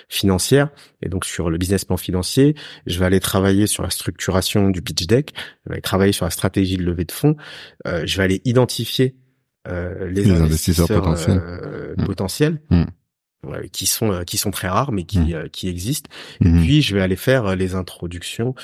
financière 0.08 0.70
et 1.02 1.08
donc 1.08 1.24
sur 1.24 1.50
le 1.50 1.58
business 1.58 1.84
plan 1.84 1.96
financier. 1.96 2.56
Je 2.86 2.98
vais 2.98 3.04
aller 3.04 3.20
travailler 3.20 3.66
sur 3.66 3.82
la 3.82 3.90
structuration 3.90 4.70
du 4.70 4.82
pitch 4.82 5.06
deck. 5.06 5.34
Je 5.64 5.70
vais 5.70 5.74
aller 5.74 5.82
travailler 5.82 6.12
sur 6.12 6.24
la 6.24 6.30
stratégie 6.30 6.76
de 6.76 6.84
levée 6.84 7.04
de 7.04 7.12
fonds. 7.12 7.36
je 7.84 8.16
vais 8.16 8.22
aller 8.24 8.40
identifier 8.44 9.16
les, 9.66 10.30
investisseurs, 10.30 10.88
potentiels. 10.88 11.42
Mmh. 11.96 12.04
potentiels. 12.04 12.60
Mmh 12.70 12.84
qui 13.72 13.86
sont 13.86 14.12
euh, 14.12 14.24
qui 14.24 14.36
sont 14.36 14.50
très 14.50 14.68
rares 14.68 14.90
mais 14.92 15.04
qui 15.04 15.18
mmh. 15.18 15.32
euh, 15.34 15.48
qui 15.48 15.68
existent 15.68 16.10
et 16.40 16.48
mmh. 16.48 16.60
puis 16.60 16.82
je 16.82 16.94
vais 16.94 17.02
aller 17.02 17.16
faire 17.16 17.46
euh, 17.46 17.54
les 17.54 17.74
introductions 17.74 18.54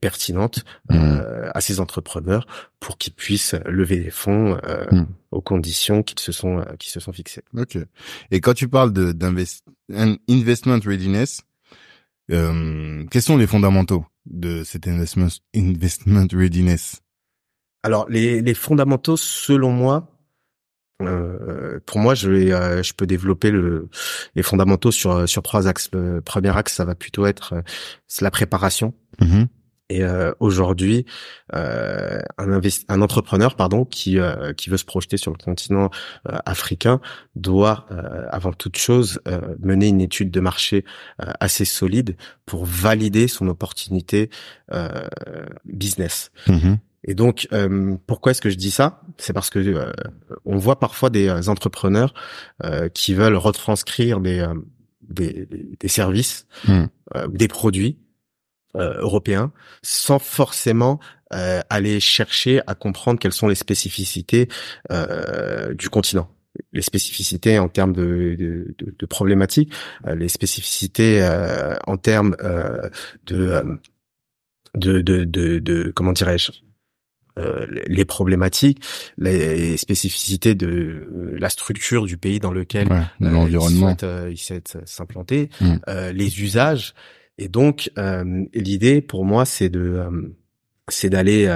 pertinentes 0.00 0.64
mmh. 0.90 1.20
à 1.52 1.60
ces 1.60 1.80
entrepreneurs 1.80 2.46
pour 2.78 2.98
qu'ils 2.98 3.12
puissent 3.12 3.56
lever 3.66 3.98
des 3.98 4.10
fonds 4.10 4.58
aux 5.30 5.40
conditions 5.40 6.02
qui 6.02 6.14
se 6.22 6.32
sont 6.32 6.64
qui 6.78 6.90
se 6.90 7.00
sont 7.00 7.12
fixées. 7.12 7.42
OK. 7.56 7.78
Et 8.30 8.40
quand 8.40 8.54
tu 8.54 8.68
parles 8.68 8.92
de 8.92 9.12
d'investment 9.12 10.78
readiness 10.84 11.42
euh, 12.30 13.04
quels 13.10 13.22
sont 13.22 13.36
les 13.36 13.46
fondamentaux 13.46 14.04
de 14.26 14.62
cet 14.64 14.86
investment 14.86 15.28
investment 15.54 16.26
readiness? 16.32 17.00
Alors 17.82 18.08
les 18.08 18.40
les 18.42 18.54
fondamentaux 18.54 19.16
selon 19.16 19.72
moi 19.72 20.08
euh, 21.06 21.80
pour 21.86 21.98
moi, 21.98 22.14
je, 22.14 22.30
vais, 22.30 22.52
euh, 22.52 22.82
je 22.82 22.92
peux 22.94 23.06
développer 23.06 23.50
le, 23.50 23.88
les 24.34 24.42
fondamentaux 24.42 24.90
sur 24.90 25.28
sur 25.28 25.42
trois 25.42 25.68
axes. 25.68 25.88
Le 25.92 26.20
premier 26.20 26.56
axe, 26.56 26.74
ça 26.74 26.84
va 26.84 26.94
plutôt 26.94 27.26
être 27.26 27.54
euh, 27.54 27.62
la 28.20 28.30
préparation. 28.30 28.94
Mhm. 29.20 29.48
Et 29.88 30.02
aujourd'hui, 30.40 31.04
un, 31.52 32.22
un 32.38 33.02
entrepreneur, 33.02 33.56
pardon, 33.56 33.84
qui 33.84 34.16
qui 34.56 34.70
veut 34.70 34.78
se 34.78 34.86
projeter 34.86 35.18
sur 35.18 35.32
le 35.32 35.36
continent 35.36 35.90
africain, 36.24 36.98
doit 37.34 37.86
avant 38.30 38.54
toute 38.54 38.78
chose 38.78 39.20
mener 39.58 39.88
une 39.88 40.00
étude 40.00 40.30
de 40.30 40.40
marché 40.40 40.86
assez 41.18 41.66
solide 41.66 42.16
pour 42.46 42.64
valider 42.64 43.28
son 43.28 43.48
opportunité 43.48 44.30
business. 45.66 46.30
Mhm. 46.48 46.78
Et 47.04 47.14
donc, 47.14 47.48
euh, 47.52 47.96
pourquoi 48.06 48.32
est-ce 48.32 48.40
que 48.40 48.50
je 48.50 48.56
dis 48.56 48.70
ça? 48.70 49.00
C'est 49.18 49.32
parce 49.32 49.50
que 49.50 49.58
euh, 49.58 49.92
on 50.44 50.56
voit 50.56 50.78
parfois 50.78 51.10
des 51.10 51.28
euh, 51.28 51.48
entrepreneurs 51.48 52.14
qui 52.94 53.14
veulent 53.14 53.36
retranscrire 53.36 54.20
des 54.20 54.46
des, 55.02 55.48
des, 55.78 55.88
services 55.88 56.46
hmm. 56.66 56.84
ou 57.26 57.36
des 57.36 57.48
produits 57.48 57.98
européens 58.74 59.52
sans 59.82 60.18
forcément 60.18 61.00
aller 61.30 61.98
chercher 61.98 62.60
à 62.66 62.74
comprendre 62.74 63.18
quelles 63.18 63.32
sont 63.32 63.48
les 63.48 63.54
spécificités 63.56 64.48
du 65.74 65.90
continent. 65.90 66.30
Les 66.72 66.82
spécificités 66.82 67.58
en 67.58 67.68
termes 67.68 67.92
de, 67.92 68.36
de, 68.38 68.74
de, 68.78 68.94
de 68.96 69.06
problématiques, 69.06 69.72
les 70.06 70.28
spécificités 70.28 71.26
en 71.86 71.96
termes 71.96 72.36
de, 73.26 73.80
de, 74.74 75.02
de, 75.02 75.24
de, 75.24 75.92
comment 75.94 76.12
dirais-je? 76.12 76.52
Euh, 77.38 77.66
les 77.86 78.04
problématiques, 78.04 78.82
les 79.16 79.78
spécificités 79.78 80.54
de 80.54 80.66
euh, 80.66 81.36
la 81.38 81.48
structure 81.48 82.04
du 82.04 82.18
pays 82.18 82.40
dans 82.40 82.52
lequel 82.52 82.92
ouais, 82.92 82.98
euh, 83.22 83.30
l'environnement 83.30 83.96
il 84.30 84.36
souhaite 84.36 84.76
s'implanter, 84.84 85.48
Mm. 85.60 85.76
les 86.12 86.42
usages. 86.42 86.94
Et 87.38 87.48
donc, 87.48 87.90
l'idée 88.52 89.00
pour 89.00 89.24
moi, 89.24 89.44
c'est 89.44 89.68
de 89.68 90.02
c'est 90.88 91.08
d'aller 91.10 91.46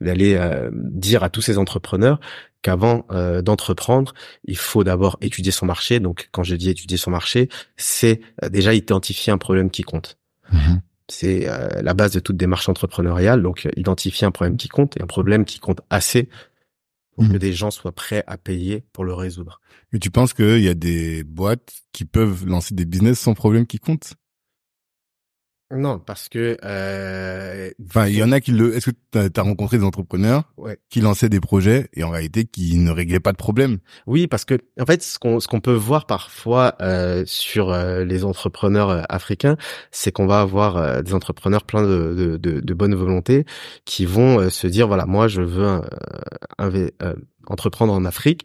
d'aller 0.00 0.68
dire 0.72 1.22
à 1.22 1.30
tous 1.30 1.42
ces 1.42 1.58
entrepreneurs 1.58 2.20
qu'avant 2.62 3.06
d'entreprendre, 3.42 4.14
il 4.44 4.56
faut 4.56 4.84
d'abord 4.84 5.16
étudier 5.20 5.52
son 5.52 5.66
marché. 5.66 6.00
Donc, 6.00 6.28
quand 6.32 6.42
je 6.42 6.56
dis 6.56 6.70
étudier 6.70 6.96
son 6.96 7.10
marché, 7.10 7.48
c'est 7.76 8.20
déjà 8.50 8.74
identifier 8.74 9.32
un 9.32 9.38
problème 9.38 9.70
qui 9.70 9.82
compte. 9.82 10.18
Mhm. 10.52 10.80
C'est 11.08 11.48
euh, 11.48 11.82
la 11.82 11.94
base 11.94 12.12
de 12.12 12.20
toute 12.20 12.36
démarche 12.36 12.68
entrepreneuriale. 12.68 13.42
Donc, 13.42 13.66
euh, 13.66 13.70
identifier 13.76 14.26
un 14.26 14.30
problème 14.30 14.56
qui 14.56 14.68
compte 14.68 14.96
et 14.96 15.02
un 15.02 15.06
problème 15.06 15.44
qui 15.44 15.58
compte 15.60 15.80
assez 15.90 16.28
pour 17.14 17.24
Mhm. 17.24 17.32
que 17.32 17.38
des 17.38 17.52
gens 17.52 17.70
soient 17.70 17.92
prêts 17.92 18.24
à 18.26 18.38
payer 18.38 18.84
pour 18.92 19.04
le 19.04 19.14
résoudre. 19.14 19.60
Et 19.92 19.98
tu 19.98 20.10
penses 20.10 20.34
qu'il 20.34 20.60
y 20.62 20.68
a 20.68 20.74
des 20.74 21.24
boîtes 21.24 21.72
qui 21.92 22.04
peuvent 22.04 22.46
lancer 22.46 22.74
des 22.74 22.84
business 22.86 23.20
sans 23.20 23.34
problème 23.34 23.66
qui 23.66 23.78
compte? 23.78 24.14
Non, 25.74 25.98
parce 25.98 26.28
que 26.28 26.56
euh, 26.64 27.70
Enfin, 27.88 28.06
il 28.06 28.16
y 28.16 28.22
en 28.22 28.32
a 28.32 28.40
qui 28.40 28.52
le. 28.52 28.76
Est-ce 28.76 28.90
que 28.90 28.96
tu 29.12 29.40
as, 29.40 29.42
rencontré 29.42 29.78
des 29.78 29.84
entrepreneurs 29.84 30.44
ouais. 30.56 30.78
qui 30.88 31.00
lançaient 31.00 31.28
des 31.28 31.40
projets 31.40 31.88
et 31.94 32.04
en 32.04 32.10
réalité 32.10 32.44
qui 32.44 32.78
ne 32.78 32.90
réglaient 32.90 33.20
pas 33.20 33.32
de 33.32 33.36
problème? 33.36 33.78
Oui, 34.06 34.26
parce 34.26 34.44
que 34.44 34.58
en 34.80 34.86
fait, 34.86 35.02
ce 35.02 35.18
qu'on 35.18 35.40
ce 35.40 35.48
qu'on 35.48 35.60
peut 35.60 35.74
voir 35.74 36.06
parfois 36.06 36.76
euh, 36.80 37.24
sur 37.26 37.72
euh, 37.72 38.04
les 38.04 38.24
entrepreneurs 38.24 38.90
euh, 38.90 39.02
africains, 39.08 39.56
c'est 39.90 40.12
qu'on 40.12 40.26
va 40.26 40.40
avoir 40.40 40.76
euh, 40.76 41.02
des 41.02 41.14
entrepreneurs 41.14 41.64
pleins 41.64 41.82
de, 41.82 42.14
de, 42.14 42.36
de, 42.36 42.60
de 42.60 42.74
bonne 42.74 42.94
volonté 42.94 43.44
qui 43.84 44.06
vont 44.06 44.48
se 44.50 44.66
dire 44.66 44.86
voilà, 44.86 45.06
moi 45.06 45.28
je 45.28 45.42
veux 45.42 45.80
entreprendre 47.48 47.92
en 47.92 48.04
Afrique 48.04 48.42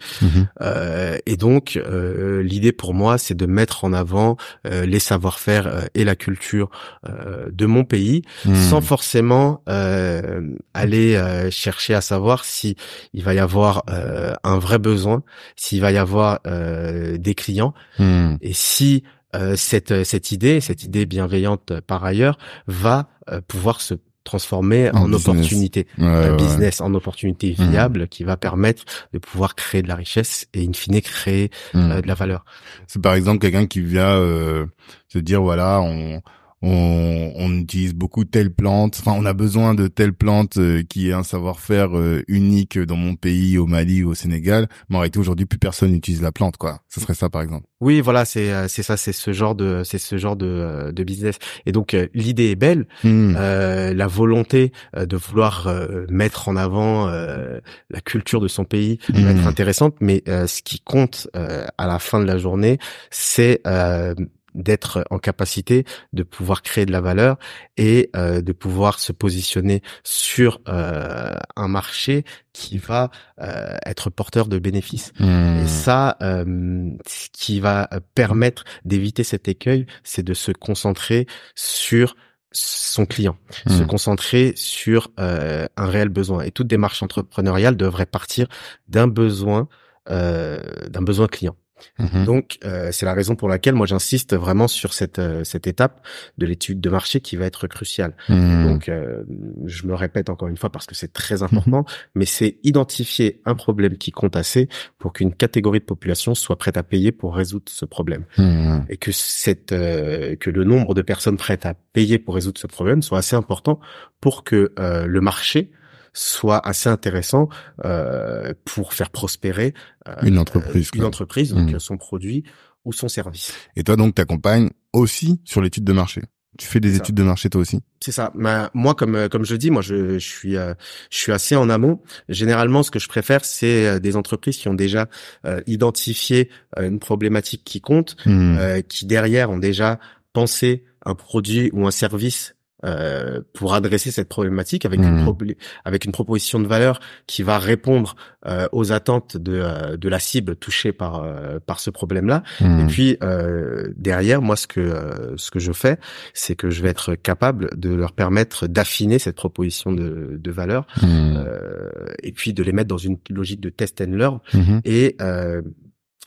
Euh, 0.61 1.17
et 1.25 1.37
donc, 1.37 1.77
euh, 1.77 2.41
l'idée 2.43 2.71
pour 2.71 2.93
moi, 2.93 3.17
c'est 3.17 3.35
de 3.35 3.45
mettre 3.45 3.83
en 3.85 3.93
avant 3.93 4.37
euh, 4.67 4.85
les 4.85 4.99
savoir-faire 4.99 5.67
euh, 5.67 5.81
et 5.95 6.03
la 6.03 6.15
culture 6.15 6.69
euh, 7.07 7.47
de 7.51 7.65
mon 7.65 7.83
pays, 7.85 8.21
Mhm. 8.45 8.55
sans 8.55 8.81
forcément 8.81 9.61
euh, 9.69 10.41
aller 10.73 11.15
euh, 11.15 11.49
chercher 11.51 11.93
à 11.93 12.01
savoir 12.01 12.43
si 12.45 12.75
il 13.13 13.23
va 13.23 13.33
y 13.33 13.39
avoir 13.39 13.83
euh, 13.89 14.33
un 14.43 14.57
vrai 14.59 14.79
besoin, 14.79 15.23
s'il 15.55 15.81
va 15.81 15.91
y 15.91 15.97
avoir 15.97 16.39
euh, 16.47 17.17
des 17.17 17.35
clients, 17.35 17.73
Mhm. 17.99 18.37
et 18.41 18.53
si 18.53 19.03
euh, 19.35 19.55
cette 19.55 20.03
cette 20.03 20.31
idée, 20.31 20.59
cette 20.59 20.83
idée 20.83 21.05
bienveillante 21.05 21.79
par 21.81 22.03
ailleurs, 22.03 22.37
va 22.67 23.09
pouvoir 23.47 23.79
se 23.79 23.93
transformer 24.23 24.91
En 24.93 25.11
opportunité 25.13 25.87
Ouais, 25.97 26.05
un 26.05 26.31
ouais. 26.31 26.37
business 26.37 26.81
en 26.81 26.93
opportunité 26.93 27.55
Mhm. 27.57 27.69
viable 27.71 28.07
qui 28.07 28.23
va 28.23 28.37
permettre 28.37 28.83
de 29.13 29.19
pouvoir 29.19 29.55
créer 29.55 29.81
de 29.81 29.87
la 29.87 29.95
richesse 29.95 30.47
et 30.53 30.65
in 30.67 30.73
fine 30.73 31.01
créer 31.01 31.49
Mhm. 31.73 31.91
euh, 31.91 32.01
de 32.01 32.07
la 32.07 32.13
valeur. 32.13 32.45
C'est 32.87 33.01
par 33.01 33.13
exemple 33.13 33.39
quelqu'un 33.39 33.65
qui 33.65 33.81
vient 33.81 34.09
euh, 34.09 34.65
se 35.07 35.19
dire 35.19 35.41
voilà 35.41 35.79
on 35.81 36.21
on, 36.61 37.31
on 37.35 37.53
utilise 37.57 37.93
beaucoup 37.93 38.25
telle 38.25 38.51
plante, 38.51 38.97
enfin 38.99 39.13
on 39.17 39.25
a 39.25 39.33
besoin 39.33 39.73
de 39.75 39.87
telle 39.87 40.13
plante 40.13 40.57
euh, 40.57 40.83
qui 40.83 41.09
est 41.09 41.13
un 41.13 41.23
savoir-faire 41.23 41.97
euh, 41.97 42.21
unique 42.27 42.77
dans 42.77 42.97
mon 42.97 43.15
pays, 43.15 43.57
au 43.57 43.65
Mali 43.65 44.03
ou 44.03 44.09
au 44.11 44.13
Sénégal, 44.15 44.67
mais 44.89 44.97
en 44.97 44.99
réalité 44.99 45.19
aujourd'hui 45.19 45.45
plus 45.45 45.59
personne 45.59 45.91
n'utilise 45.91 46.21
la 46.21 46.31
plante 46.31 46.57
quoi. 46.57 46.81
Ce 46.89 46.99
serait 46.99 47.13
ça 47.13 47.29
par 47.29 47.41
exemple. 47.41 47.65
Oui, 47.81 48.01
voilà, 48.01 48.25
c'est 48.25 48.51
euh, 48.51 48.67
c'est 48.67 48.83
ça, 48.83 48.97
c'est 48.97 49.13
ce 49.13 49.31
genre 49.31 49.55
de 49.55 49.83
c'est 49.85 49.99
ce 49.99 50.17
genre 50.17 50.35
de 50.35 50.45
euh, 50.47 50.91
de 50.91 51.03
business. 51.05 51.37
Et 51.65 51.71
donc 51.71 51.93
euh, 51.93 52.07
l'idée 52.13 52.49
est 52.51 52.55
belle, 52.55 52.87
Mhm. 53.05 53.35
euh, 53.37 53.93
la 53.93 54.07
volonté 54.07 54.71
de 54.97 55.15
vouloir 55.15 55.67
euh, 55.67 56.05
mettre 56.09 56.49
en 56.49 56.55
avant 56.57 57.07
euh, 57.07 57.59
la 57.89 58.01
culture 58.01 58.41
de 58.41 58.47
son 58.49 58.65
pays 58.65 58.99
va 59.13 59.19
Mhm. 59.19 59.27
être 59.29 59.47
intéressante, 59.47 59.95
mais 60.01 60.23
euh, 60.27 60.45
ce 60.47 60.61
qui 60.61 60.79
compte 60.81 61.27
euh, 61.35 61.65
à 61.77 61.87
la 61.87 61.99
fin 61.99 62.19
de 62.19 62.25
la 62.25 62.37
journée, 62.37 62.79
c'est 63.11 63.61
euh, 63.65 64.13
d'être 64.59 65.05
en 65.09 65.17
capacité 65.19 65.85
de 66.13 66.23
pouvoir 66.23 66.61
créer 66.61 66.85
de 66.85 66.91
la 66.91 67.01
valeur 67.01 67.37
et 67.77 68.09
euh, 68.15 68.41
de 68.41 68.51
pouvoir 68.51 68.99
se 68.99 69.11
positionner 69.11 69.81
sur 70.03 70.59
euh, 70.67 71.33
un 71.55 71.67
marché 71.67 72.23
qui 72.53 72.77
va 72.77 73.09
euh, 73.41 73.75
être 73.85 74.09
porteur 74.09 74.47
de 74.47 74.59
bénéfices. 74.59 75.11
Et 75.19 75.67
ça, 75.67 76.17
euh, 76.21 76.89
ce 77.07 77.29
qui 77.31 77.59
va 77.59 77.87
permettre 78.15 78.63
d'éviter 78.85 79.23
cet 79.23 79.47
écueil, 79.47 79.85
c'est 80.03 80.23
de 80.23 80.33
se 80.33 80.51
concentrer 80.51 81.25
sur 81.55 82.15
son 82.51 83.05
client, 83.05 83.37
se 83.67 83.83
Mhm. 83.83 83.87
concentrer 83.87 84.53
sur 84.55 85.11
euh, 85.19 85.67
un 85.77 85.85
réel 85.85 86.09
besoin. 86.09 86.41
Et 86.41 86.51
toute 86.51 86.67
démarche 86.67 87.03
entrepreneuriale 87.03 87.77
devrait 87.77 88.07
partir 88.07 88.47
d'un 88.87 89.07
besoin, 89.07 89.67
euh, 90.09 90.59
d'un 90.89 91.03
besoin 91.03 91.27
client. 91.27 91.55
Mhm. 91.97 92.25
Donc, 92.25 92.57
euh, 92.63 92.89
c'est 92.91 93.05
la 93.05 93.13
raison 93.13 93.35
pour 93.35 93.47
laquelle 93.49 93.75
moi 93.75 93.85
j'insiste 93.85 94.35
vraiment 94.35 94.67
sur 94.67 94.93
cette 94.93 95.19
euh, 95.19 95.43
cette 95.43 95.67
étape 95.67 96.05
de 96.37 96.45
l'étude 96.45 96.81
de 96.81 96.89
marché 96.89 97.21
qui 97.21 97.35
va 97.35 97.45
être 97.45 97.67
cruciale. 97.67 98.13
Mhm. 98.29 98.67
Donc, 98.67 98.89
euh, 98.89 99.23
je 99.65 99.85
me 99.87 99.93
répète 99.95 100.29
encore 100.29 100.47
une 100.47 100.57
fois 100.57 100.69
parce 100.71 100.85
que 100.85 100.95
c'est 100.95 101.13
très 101.13 101.43
important, 101.43 101.85
mais 102.15 102.25
c'est 102.25 102.57
identifier 102.63 103.41
un 103.45 103.55
problème 103.55 103.97
qui 103.97 104.11
compte 104.11 104.35
assez 104.35 104.69
pour 104.97 105.13
qu'une 105.13 105.33
catégorie 105.33 105.79
de 105.79 105.85
population 105.85 106.35
soit 106.35 106.57
prête 106.57 106.77
à 106.77 106.83
payer 106.83 107.11
pour 107.11 107.35
résoudre 107.35 107.65
ce 107.69 107.85
problème 107.85 108.25
Mhm. 108.37 108.85
et 108.89 108.97
que 108.97 109.11
cette 109.11 109.71
euh, 109.71 110.35
que 110.35 110.49
le 110.49 110.63
nombre 110.63 110.93
de 110.93 111.01
personnes 111.01 111.37
prêtes 111.37 111.65
à 111.65 111.73
payer 111.93 112.19
pour 112.19 112.35
résoudre 112.35 112.59
ce 112.59 112.67
problème 112.67 113.01
soit 113.01 113.19
assez 113.19 113.35
important 113.35 113.79
pour 114.21 114.43
que 114.43 114.73
euh, 114.79 115.05
le 115.05 115.21
marché 115.21 115.71
soit 116.13 116.65
assez 116.67 116.89
intéressant 116.89 117.49
euh, 117.85 118.53
pour 118.65 118.93
faire 118.93 119.09
prospérer 119.09 119.73
euh, 120.07 120.15
Une 120.23 120.37
entreprise, 120.37 120.89
une 120.93 120.99
quoi. 121.01 121.07
entreprise 121.07 121.53
donc 121.53 121.71
Mhm. 121.71 121.79
son 121.79 121.97
produit 121.97 122.43
ou 122.85 122.93
son 122.93 123.07
service. 123.09 123.53
Et 123.75 123.83
toi 123.83 123.95
donc 123.95 124.15
t'accompagnes 124.15 124.69
aussi 124.93 125.41
sur 125.45 125.61
l'étude 125.61 125.83
de 125.83 125.93
marché. 125.93 126.21
Tu 126.57 126.65
fais 126.65 126.79
des 126.79 126.93
ça. 126.93 126.97
études 126.97 127.15
de 127.15 127.23
marché 127.23 127.49
toi 127.49 127.61
aussi? 127.61 127.79
C'est 128.01 128.11
ça. 128.11 128.31
Ma- 128.33 128.69
moi, 128.73 128.95
comme 128.95 129.15
euh, 129.15 129.29
comme 129.29 129.45
je 129.45 129.55
dis, 129.55 129.69
moi, 129.69 129.81
je, 129.83 130.17
je 130.17 130.27
suis 130.27 130.57
euh, 130.57 130.73
je 131.11 131.17
suis 131.17 131.31
assez 131.31 131.55
en 131.55 131.69
amont. 131.69 132.01
Généralement, 132.27 132.81
ce 132.83 132.89
que 132.91 132.99
je 132.99 133.07
préfère, 133.07 133.45
c'est 133.45 133.85
euh, 133.87 133.99
des 133.99 134.15
entreprises 134.17 134.57
qui 134.57 134.67
ont 134.67 134.73
déjà 134.73 135.07
euh, 135.45 135.61
identifié 135.67 136.49
euh, 136.77 136.87
une 136.89 136.99
problématique 136.99 137.63
qui 137.63 137.81
compte, 137.81 138.17
euh, 138.27 138.81
qui 138.81 139.05
derrière 139.05 139.51
ont 139.51 139.59
déjà 139.59 139.99
pensé 140.33 140.83
un 141.05 141.15
produit 141.15 141.69
ou 141.71 141.87
un 141.87 141.91
service 141.91 142.55
euh, 142.85 143.41
pour 143.53 143.73
adresser 143.73 144.09
cette 144.11 144.29
problématique 144.29 144.85
avec 144.85 144.99
une 144.99 145.25
probl- 145.25 145.55
avec 145.85 146.05
une 146.05 146.11
proposition 146.11 146.59
de 146.59 146.67
valeur 146.67 146.99
qui 147.27 147.43
va 147.43 147.57
répondre 147.59 148.15
euh, 148.45 148.67
aux 148.71 148.91
attentes 148.91 149.35
de 149.37 149.59
euh, 149.61 149.97
de 149.97 150.07
la 150.09 150.19
cible 150.19 150.55
touchée 150.55 150.93
par 150.93 151.23
euh, 151.23 151.59
par 151.65 151.79
ce 151.79 151.89
problème-là. 151.89 152.43
Et 152.61 152.63
Mhm. 152.63 152.87
puis 152.87 153.17
euh, 153.21 153.91
derrière, 153.97 154.41
moi, 154.41 154.55
ce 154.55 154.67
que 154.67 154.79
euh, 154.79 155.35
ce 155.37 155.51
que 155.51 155.59
je 155.59 155.71
fais, 155.73 155.97
c'est 156.33 156.55
que 156.55 156.69
je 156.69 156.81
vais 156.81 156.89
être 156.89 157.15
capable 157.15 157.69
de 157.77 157.93
leur 157.93 158.13
permettre 158.13 158.67
d'affiner 158.67 159.19
cette 159.19 159.35
proposition 159.35 159.91
de, 159.91 160.37
de 160.39 160.51
valeur 160.51 160.87
euh, 161.03 161.89
et 162.23 162.31
puis 162.31 162.53
de 162.53 162.63
les 162.63 162.71
mettre 162.71 162.87
dans 162.87 162.97
une 162.97 163.17
logique 163.29 163.59
de 163.61 163.69
test 163.69 164.01
and 164.01 164.11
learn 164.15 164.39
Mhm. 164.53 164.81
et 164.85 165.15
euh, 165.21 165.61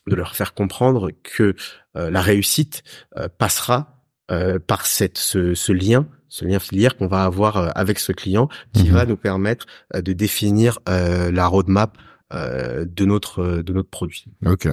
de 0.08 0.14
leur 0.16 0.34
faire 0.34 0.52
comprendre 0.54 1.10
que 1.22 1.54
euh, 1.96 2.10
la 2.10 2.20
réussite 2.20 2.82
euh, 3.16 3.28
passera 3.38 4.02
euh, 4.30 4.58
par 4.58 4.86
cette 4.86 5.18
ce, 5.18 5.54
ce 5.54 5.72
lien 5.72 6.06
ce 6.32 6.46
lien 6.46 6.58
filière 6.58 6.96
qu'on 6.96 7.08
va 7.08 7.24
avoir 7.24 7.58
euh, 7.58 7.68
avec 7.74 7.98
ce 7.98 8.10
client 8.12 8.48
qui 8.72 8.84
Mhm. 8.84 8.94
va 8.94 9.04
nous 9.04 9.18
permettre 9.18 9.66
euh, 9.94 10.00
de 10.00 10.14
définir 10.14 10.78
euh, 10.88 11.30
la 11.30 11.46
roadmap 11.46 11.96
de 12.34 13.04
notre 13.04 13.60
de 13.60 13.72
notre 13.74 13.90
produit. 13.90 14.24
Ok. 14.46 14.66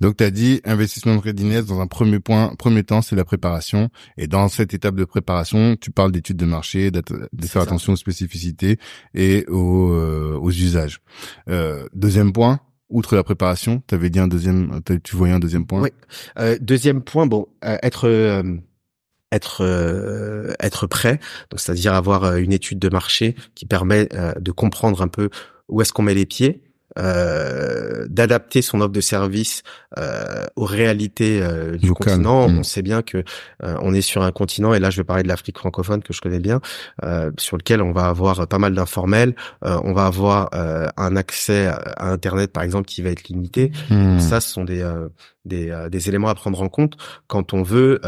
Donc 0.00 0.18
tu 0.18 0.22
as 0.22 0.30
dit 0.30 0.60
investissement 0.64 1.16
de 1.16 1.20
readiness 1.20 1.66
dans 1.66 1.80
un 1.80 1.88
premier 1.88 2.20
point, 2.20 2.54
premier 2.54 2.84
temps, 2.84 3.02
c'est 3.02 3.16
la 3.16 3.24
préparation. 3.24 3.88
Et 4.16 4.28
dans 4.28 4.46
cette 4.46 4.72
étape 4.72 4.94
de 4.94 5.04
préparation, 5.04 5.74
tu 5.74 5.90
parles 5.90 6.12
d'études 6.12 6.36
de 6.36 6.44
marché, 6.44 6.92
de 6.92 7.02
faire 7.44 7.62
attention 7.62 7.94
aux 7.94 7.96
spécificités 7.96 8.78
et 9.14 9.44
aux, 9.48 9.90
aux 10.46 10.50
usages. 10.52 11.00
deuxième 11.92 12.32
point, 12.32 12.60
outre 12.88 13.16
la 13.16 13.24
préparation, 13.24 13.82
tu 13.88 13.94
avais 13.96 14.10
dit 14.10 14.20
un 14.20 14.28
deuxième, 14.28 14.80
tu 15.02 15.16
voyais 15.16 15.34
un 15.34 15.40
deuxième 15.40 15.66
point? 15.66 15.80
Oui. 15.80 15.90
Euh, 16.38 16.56
deuxième 16.60 17.02
point, 17.02 17.26
bon, 17.26 17.46
euh, 17.64 17.78
être 17.82 18.06
euh, 18.06 18.44
être 19.32 19.64
euh, 19.64 20.52
être 20.60 20.86
prêt, 20.86 21.18
donc 21.50 21.60
c'est-à-dire 21.60 21.94
avoir 21.94 22.36
une 22.36 22.52
étude 22.52 22.78
de 22.78 22.88
marché 22.88 23.34
qui 23.54 23.66
permet 23.66 24.08
de 24.38 24.52
comprendre 24.52 25.02
un 25.02 25.08
peu 25.08 25.30
où 25.68 25.80
est-ce 25.80 25.92
qu'on 25.92 26.02
met 26.02 26.14
les 26.14 26.26
pieds 26.26 26.62
euh, 26.98 28.06
d'adapter 28.08 28.60
son 28.60 28.80
offre 28.80 28.92
de 28.92 29.00
service 29.00 29.62
euh, 29.98 30.44
aux 30.56 30.64
réalités 30.64 31.40
euh, 31.40 31.76
du 31.76 31.92
continent. 31.92 32.48
Mm. 32.48 32.58
On 32.58 32.62
sait 32.62 32.82
bien 32.82 33.02
que 33.02 33.24
euh, 33.62 33.76
on 33.80 33.94
est 33.94 34.02
sur 34.02 34.22
un 34.22 34.32
continent, 34.32 34.74
et 34.74 34.78
là 34.78 34.90
je 34.90 34.98
vais 34.98 35.04
parler 35.04 35.22
de 35.22 35.28
l'Afrique 35.28 35.58
francophone 35.58 36.02
que 36.02 36.12
je 36.12 36.20
connais 36.20 36.40
bien, 36.40 36.60
sur 37.38 37.56
lequel 37.56 37.80
on 37.82 37.92
va 37.92 38.06
avoir 38.06 38.46
pas 38.46 38.58
mal 38.58 38.74
d'informels, 38.74 39.34
on 39.62 39.92
va 39.92 40.06
avoir 40.06 40.50
un 40.52 41.16
accès 41.16 41.66
à 41.66 42.10
Internet 42.10 42.52
par 42.52 42.62
exemple 42.62 42.86
qui 42.86 43.02
va 43.02 43.10
être 43.10 43.28
limité. 43.28 43.72
Mm. 43.90 44.20
Ça, 44.20 44.40
ce 44.40 44.50
sont 44.50 44.64
des 44.64 44.82
des, 45.44 45.86
des 45.90 46.08
éléments 46.08 46.28
à 46.28 46.34
prendre 46.34 46.60
en 46.60 46.68
compte 46.68 46.96
quand 47.26 47.54
on 47.54 47.62
veut 47.62 48.00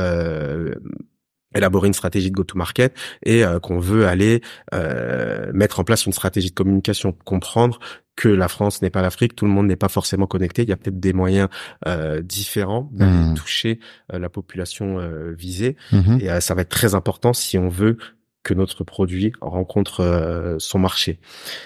élaborer 1.55 1.89
une 1.89 1.95
stratégie 1.95 2.31
de 2.31 2.37
go-to-market 2.37 2.97
et 3.25 3.45
qu'on 3.63 3.79
veut 3.79 4.07
aller 4.07 4.43
euh, 4.75 5.51
mettre 5.53 5.81
en 5.81 5.85
place 5.85 6.07
une 6.07 6.13
stratégie 6.13 6.51
de 6.51 6.55
communication, 6.55 7.13
comprendre 7.25 7.79
que 8.17 8.29
la 8.29 8.49
France 8.49 8.83
n'est 8.83 8.91
pas 8.91 9.03
l'Afrique, 9.03 9.35
tout 9.35 9.45
le 9.45 9.51
monde 9.51 9.67
n'est 9.67 9.77
pas 9.77 9.89
forcément 9.89 10.27
connecté. 10.27 10.63
Il 10.63 10.69
y 10.69 10.73
a 10.73 10.77
peut-être 10.77 11.01
des 11.01 11.13
moyens 11.13 11.49
euh, 11.87 12.23
différents 12.23 12.89
d'aller 12.93 13.31
mmh. 13.31 13.35
toucher 13.35 13.81
euh, 14.13 14.19
la 14.19 14.29
population 14.29 14.99
euh, 14.99 15.33
visée. 15.37 15.77
Mmh. 15.93 16.19
Et 16.21 16.41
ça 16.41 16.55
va 16.55 16.63
être 16.63 16.69
très 16.69 16.95
important 16.95 17.33
si 17.33 17.59
on 17.59 17.69
veut 17.69 17.97
que 18.43 18.55
notre 18.55 18.85
produit 18.85 19.33
rencontre 19.41 20.57
son 20.59 20.79
marché. 20.79 21.19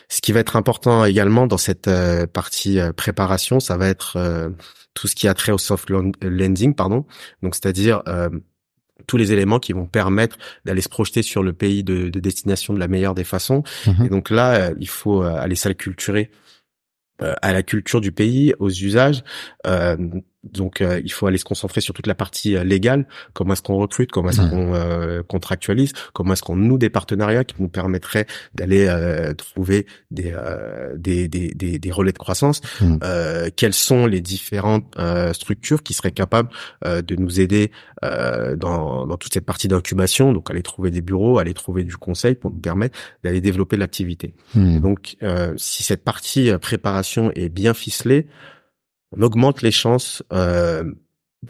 Ce 0.09 0.21
qui 0.21 0.31
va 0.31 0.39
être 0.39 0.55
important 0.55 1.05
également 1.05 1.49
dans 1.49 1.59
cette 1.59 1.91
partie 2.33 2.79
préparation, 2.97 3.59
ça 3.59 3.77
va 3.77 3.89
être 3.89 4.53
tout 4.95 5.09
ce 5.09 5.17
qui 5.17 5.27
a 5.27 5.35
trait 5.35 5.51
au 5.51 5.59
soft 5.59 5.91
landing, 5.91 6.77
pardon. 6.77 7.05
Donc 7.43 7.57
c'est-à-dire 7.57 8.05
tous 9.07 9.17
les 9.17 9.33
éléments 9.33 9.59
qui 9.59 9.73
vont 9.73 9.87
permettre 9.87 10.39
d'aller 10.65 10.83
se 10.83 10.89
projeter 10.89 11.23
sur 11.23 11.43
le 11.43 11.53
pays 11.53 11.85
de, 11.85 12.09
destination 12.09 12.75
de 12.75 12.79
la 12.79 12.89
meilleure 12.89 13.15
des 13.15 13.25
façons. 13.25 13.63
Mhm. 13.87 14.07
Et 14.07 14.09
donc 14.09 14.31
là, 14.31 14.55
euh, 14.55 14.75
il 14.81 14.89
faut 14.89 15.23
euh, 15.23 15.35
aller 15.35 15.55
s'acculturer 15.55 16.31
euh, 17.23 17.35
à 17.43 17.53
la 17.53 17.63
culture 17.63 18.01
du 18.01 18.13
pays, 18.13 18.55
aux 18.59 18.71
usages. 18.71 19.23
Donc, 20.53 20.81
euh, 20.81 21.01
il 21.05 21.13
faut 21.13 21.27
aller 21.27 21.39
se 21.39 21.45
concentrer 21.45 21.81
sur 21.81 21.95
toute 21.95 22.07
la 22.07 22.15
partie 22.15 22.57
euh, 22.57 22.65
légale. 22.65 23.07
Comment 23.33 23.53
est-ce 23.53 23.63
qu'on 23.63 23.77
recrute? 23.77 24.11
Comment 24.11 24.31
est-ce 24.31 24.41
qu'on 24.41 24.75
euh, 24.75 25.23
contractualise? 25.23 25.93
Comment 26.13 26.33
est-ce 26.33 26.43
qu'on 26.43 26.57
noue 26.57 26.79
des 26.79 26.91
partenariats 26.91 27.45
qui 27.45 27.57
nous 27.59 27.69
permettraient 27.69 28.27
d'aller 28.55 28.89
trouver 29.37 29.87
des, 30.11 30.35
des, 30.97 31.29
des, 31.29 31.49
des, 31.55 31.79
des, 31.79 31.93
relais 31.93 32.13
de 32.13 32.19
croissance? 32.19 32.61
Mmh. 32.81 32.99
Quelles 33.57 33.75
sont 33.75 34.07
les 34.07 34.21
différentes 34.21 34.97
structures 35.33 35.83
qui 35.83 35.95
seraient 35.95 36.13
capables 36.13 36.49
de 36.85 37.17
nous 37.17 37.41
aider 37.41 37.71
dans, 38.03 39.07
dans 39.07 39.17
toute 39.17 39.35
cette 39.35 39.47
partie 39.47 39.69
d'incubation? 39.69 40.33
Donc, 40.33 40.51
aller 40.51 40.63
trouver 40.63 40.91
des 40.91 41.03
bureaux, 41.03 41.39
aller 41.39 41.55
trouver 41.55 41.85
du 41.85 41.97
conseil 41.97 42.35
pour 42.35 42.51
nous 42.51 42.59
permettre 42.59 42.99
d'aller 43.25 43.41
développer 43.41 43.77
l'activité. 43.77 44.35
Mmh. 44.55 44.81
Donc, 44.81 45.17
si 45.57 45.83
cette 45.83 46.05
partie 46.05 46.51
préparation 46.61 47.31
est 47.35 47.49
bien 47.49 47.75
ficelée, 47.75 48.27
on 49.17 49.23
augmente 49.23 49.63
les 49.63 49.71
chances 49.71 50.23
euh, 50.33 50.85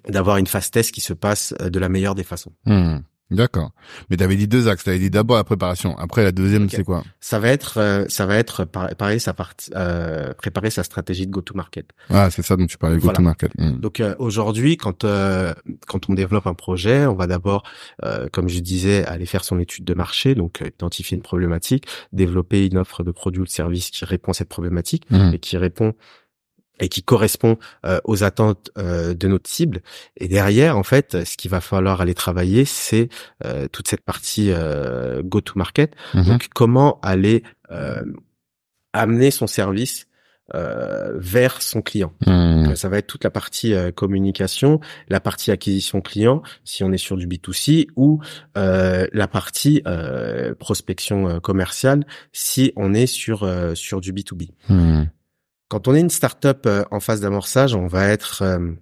d'avoir 0.08 0.36
une 0.36 0.46
test 0.46 0.92
qui 0.92 1.00
se 1.00 1.12
passe 1.12 1.54
euh, 1.60 1.70
de 1.70 1.78
la 1.78 1.88
meilleure 1.88 2.14
des 2.14 2.24
façons. 2.24 2.52
Hmm. 2.66 2.98
D'accord. 3.30 3.72
Mais 4.08 4.16
tu 4.16 4.24
avais 4.24 4.36
dit 4.36 4.48
deux 4.48 4.68
axes. 4.68 4.84
Tu 4.84 4.88
avais 4.88 4.98
dit 4.98 5.10
d'abord 5.10 5.36
la 5.36 5.44
préparation. 5.44 5.98
Après, 5.98 6.24
la 6.24 6.32
deuxième, 6.32 6.70
c'est 6.70 6.82
quoi? 6.82 7.04
Ça 7.20 7.38
va 7.38 7.48
être, 7.48 7.76
euh, 7.76 8.06
ça 8.08 8.24
va 8.24 8.36
être 8.36 8.64
pareil, 8.64 9.20
sa 9.20 9.34
partie, 9.34 9.70
euh, 9.76 10.32
préparer 10.32 10.70
sa 10.70 10.82
stratégie 10.82 11.26
de 11.26 11.30
go-to-market. 11.30 11.90
Ah, 12.08 12.30
c'est 12.30 12.40
ça 12.40 12.56
dont 12.56 12.64
tu 12.64 12.78
parlais, 12.78 12.96
go-to-market. 12.96 13.52
Hmm. 13.58 13.80
Donc 13.80 14.02
aujourd'hui, 14.18 14.78
quand 14.78 15.04
quand 15.86 16.08
on 16.08 16.14
développe 16.14 16.46
un 16.46 16.54
projet, 16.54 17.04
on 17.04 17.16
va 17.16 17.26
d'abord, 17.26 17.64
comme 18.32 18.48
je 18.48 18.60
disais, 18.60 19.04
aller 19.04 19.26
faire 19.26 19.44
son 19.44 19.58
étude 19.58 19.84
de 19.84 19.92
marché, 19.92 20.34
donc 20.34 20.62
identifier 20.66 21.14
une 21.14 21.22
problématique, 21.22 21.86
développer 22.14 22.64
une 22.64 22.78
offre 22.78 23.02
de 23.02 23.10
produit 23.10 23.42
ou 23.42 23.44
de 23.44 23.50
service 23.50 23.90
qui 23.90 24.06
répond 24.06 24.30
à 24.30 24.34
cette 24.34 24.48
problématique 24.48 25.04
hmm. 25.10 25.34
et 25.34 25.38
qui 25.38 25.58
répond 25.58 25.92
et 26.80 26.88
qui 26.88 27.02
correspond 27.02 27.58
euh, 27.84 28.00
aux 28.04 28.24
attentes 28.24 28.70
euh, 28.78 29.14
de 29.14 29.28
notre 29.28 29.48
cible. 29.48 29.80
Et 30.16 30.28
derrière, 30.28 30.76
en 30.76 30.82
fait, 30.82 31.24
ce 31.24 31.36
qu'il 31.36 31.50
va 31.50 31.60
falloir 31.60 32.00
aller 32.00 32.14
travailler, 32.14 32.64
c'est 32.64 33.08
euh, 33.44 33.68
toute 33.68 33.88
cette 33.88 34.02
partie 34.02 34.50
go-to-market. 35.22 35.94
Mhm. 36.14 36.24
Donc, 36.24 36.48
comment 36.54 36.98
aller 37.02 37.42
amener 38.92 39.30
son 39.30 39.46
service 39.46 40.06
vers 40.54 41.60
son 41.60 41.82
client. 41.82 42.14
Mhm. 42.26 42.74
ça 42.74 42.88
va 42.88 42.96
être 42.96 43.06
toute 43.06 43.22
la 43.24 43.30
partie 43.30 43.74
communication, 43.94 44.80
la 45.08 45.20
partie 45.20 45.50
acquisition 45.50 46.00
client, 46.00 46.42
si 46.64 46.82
on 46.82 46.90
est 46.90 46.98
sur 46.98 47.18
du 47.18 47.26
B2C, 47.26 47.88
ou 47.96 48.20
la 48.54 49.28
partie 49.30 49.82
prospection 50.58 51.40
commerciale, 51.40 52.06
si 52.32 52.72
on 52.76 52.94
est 52.94 53.06
sur 53.06 53.46
sur 53.74 54.00
du 54.00 54.14
B2B. 54.14 54.52
Quand 55.68 55.86
on 55.86 55.94
est 55.94 56.00
une 56.00 56.10
startup 56.10 56.64
euh, 56.66 56.84
en 56.90 57.00
phase 57.00 57.20
d'amorçage, 57.20 57.74
on 57.74 57.86
va 57.86 58.08
être 58.08 58.42
euh, 58.42 58.72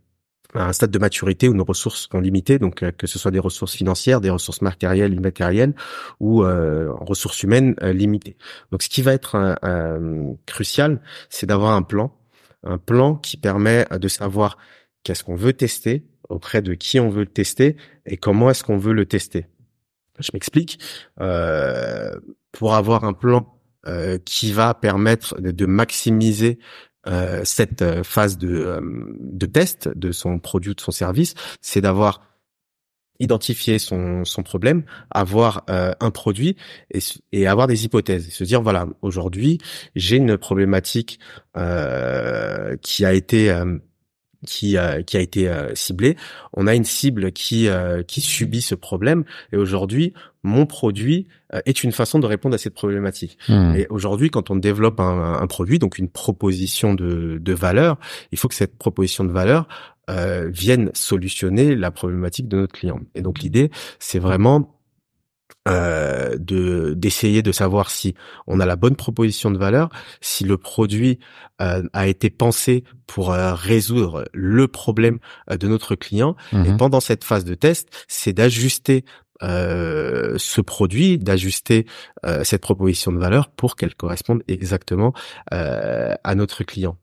à 0.55 0.69
un 0.69 0.73
stade 0.73 0.93
de 0.93 0.99
maturité 0.99 1.49
où 1.49 1.55
nos 1.55 1.65
ressources 1.65 2.09
sont 2.11 2.21
limitées, 2.21 2.61
donc 2.61 2.83
euh, 2.83 2.93
que 2.93 3.09
ce 3.09 3.19
soit 3.19 3.33
des 3.33 3.41
ressources 3.41 3.75
financières, 3.75 4.21
des 4.21 4.31
ressources 4.31 4.63
matérielles, 4.63 5.13
immatérielles 5.13 5.75
ou 6.21 6.45
euh, 6.45 6.93
ressources 6.93 7.43
humaines 7.43 7.75
limitées. 7.83 8.37
Donc 8.71 8.83
ce 8.83 8.89
qui 8.89 9.03
va 9.03 9.13
être 9.13 9.57
crucial, 10.47 11.01
c'est 11.29 11.47
d'avoir 11.47 11.73
un 11.73 11.83
plan, 11.83 12.17
un 12.63 12.79
plan 12.79 13.17
qui 13.17 13.37
permet 13.37 13.85
de 13.91 14.09
savoir 14.09 14.57
qu'est-ce 15.03 15.25
qu'on 15.25 15.37
veut 15.37 15.53
tester, 15.53 16.05
auprès 16.29 16.63
de 16.63 16.75
qui 16.75 17.01
on 17.01 17.09
veut 17.09 17.23
le 17.23 17.27
tester 17.33 17.77
et 18.07 18.17
comment 18.17 18.51
est-ce 18.51 18.65
qu'on 18.65 18.79
veut 18.79 18.93
le 18.93 19.07
tester. 19.07 19.47
Je 20.19 20.31
m'explique. 20.33 20.79
pour 22.53 22.75
avoir 22.75 23.05
un 23.05 23.13
plan 23.13 23.56
euh, 23.87 24.19
qui 24.25 24.53
va 24.53 24.75
permettre 24.75 25.41
de, 25.41 25.67
maximiser 25.67 26.59
euh, 27.07 27.43
cette 27.45 27.83
euh, 27.83 28.03
phase 28.03 28.37
de, 28.37 28.81
de 29.21 29.47
test 29.47 29.89
de 29.89 30.11
son 30.11 30.41
produit 30.41 30.73
ou 30.73 30.75
de 30.75 30.81
son 30.81 30.91
service, 30.91 31.35
c'est 31.61 31.81
d'avoir 31.81 32.21
identifié 33.21 33.79
son, 33.79 34.25
son 34.25 34.43
problème, 34.43 34.83
avoir 35.11 35.65
un 35.69 36.11
produit 36.11 36.57
et, 36.93 36.99
et, 37.33 37.47
avoir 37.47 37.67
des 37.67 37.87
hypothèses. 37.87 38.29
Se 38.29 38.45
dire 38.45 38.61
voilà, 38.61 38.87
aujourd'hui 39.01 39.57
j'ai 39.95 40.17
une 40.17 40.37
problématique 40.37 41.19
qui 41.55 43.05
a 43.07 43.13
été 43.15 43.65
qui, 44.47 44.77
qui 45.07 45.17
a 45.17 45.21
été 45.21 45.51
ciblée. 45.75 46.17
On 46.55 46.67
a 46.67 46.75
une 46.75 46.85
cible 46.85 47.33
qui 47.33 47.69
qui 48.07 48.21
subit 48.21 48.63
ce 48.63 48.75
problème 48.75 49.25
et 49.53 49.57
aujourd'hui 49.57 50.13
mon 50.47 50.65
produit 50.65 51.27
euh, 51.53 51.61
est 51.67 51.83
une 51.85 51.93
façon 51.93 52.19
de 52.19 52.27
répondre 52.27 52.55
à 52.55 52.59
cette 52.59 52.75
problématique. 52.75 53.37
Hmm. 53.49 53.75
Et 53.77 53.87
aujourd'hui, 53.91 54.31
quand 54.31 54.51
on 54.51 54.57
développe 54.57 55.01
un, 55.01 55.35
un, 55.41 55.47
produit, 55.47 55.79
donc 55.79 55.99
une 55.99 56.09
proposition 56.09 56.95
de, 56.95 57.39
de 57.41 57.53
valeur, 57.53 57.99
il 58.33 58.39
faut 58.39 58.49
que 58.49 58.55
cette 58.55 58.79
proposition 58.79 59.25
de 59.25 59.33
valeur 59.33 59.69
euh, 60.09 60.49
vienne 60.49 60.91
solutionner 60.95 61.75
la 61.75 61.91
problématique 61.91 62.49
de 62.49 62.59
notre 62.59 62.75
client. 62.75 63.01
Et 63.15 63.23
donc 63.23 63.41
l'idée, 63.41 63.71
c'est 63.99 64.21
vraiment 64.21 64.76
euh, 65.69 66.37
de 66.39 66.95
d'essayer 66.95 67.43
de 67.43 67.53
savoir 67.53 67.91
si 67.91 68.15
on 68.47 68.61
a 68.61 68.67
la 68.67 68.77
bonne 68.77 68.97
proposition 68.97 69.51
de 69.51 69.59
valeur, 69.59 69.89
si 70.21 70.45
le 70.45 70.59
produit 70.59 71.19
euh, 71.61 71.83
a 71.93 72.07
été 72.07 72.31
pensé 72.31 72.85
pour 73.07 73.33
euh, 73.33 73.55
résoudre 73.55 74.25
le 74.33 74.69
problème 74.69 75.19
de 75.51 75.67
notre 75.67 75.95
client. 75.97 76.37
Et 76.53 76.57
mhm. 76.57 76.77
pendant 76.77 77.01
cette 77.01 77.25
phase 77.25 77.45
de 77.45 77.55
test, 77.55 77.89
c'est 78.07 78.33
d'ajuster 78.33 79.05
euh, 79.43 80.37
ce 80.39 80.61
produit, 80.61 81.19
d'ajuster 81.19 81.87
euh, 82.25 82.43
cette 82.45 82.63
proposition 82.63 83.13
de 83.13 83.19
valeur 83.19 83.51
pour 83.51 83.77
qu'elle 83.77 83.95
corresponde 83.95 84.43
exactement 84.49 85.13
euh, 85.53 86.15
à 86.25 86.35
notre 86.35 86.65
client. 86.65 86.97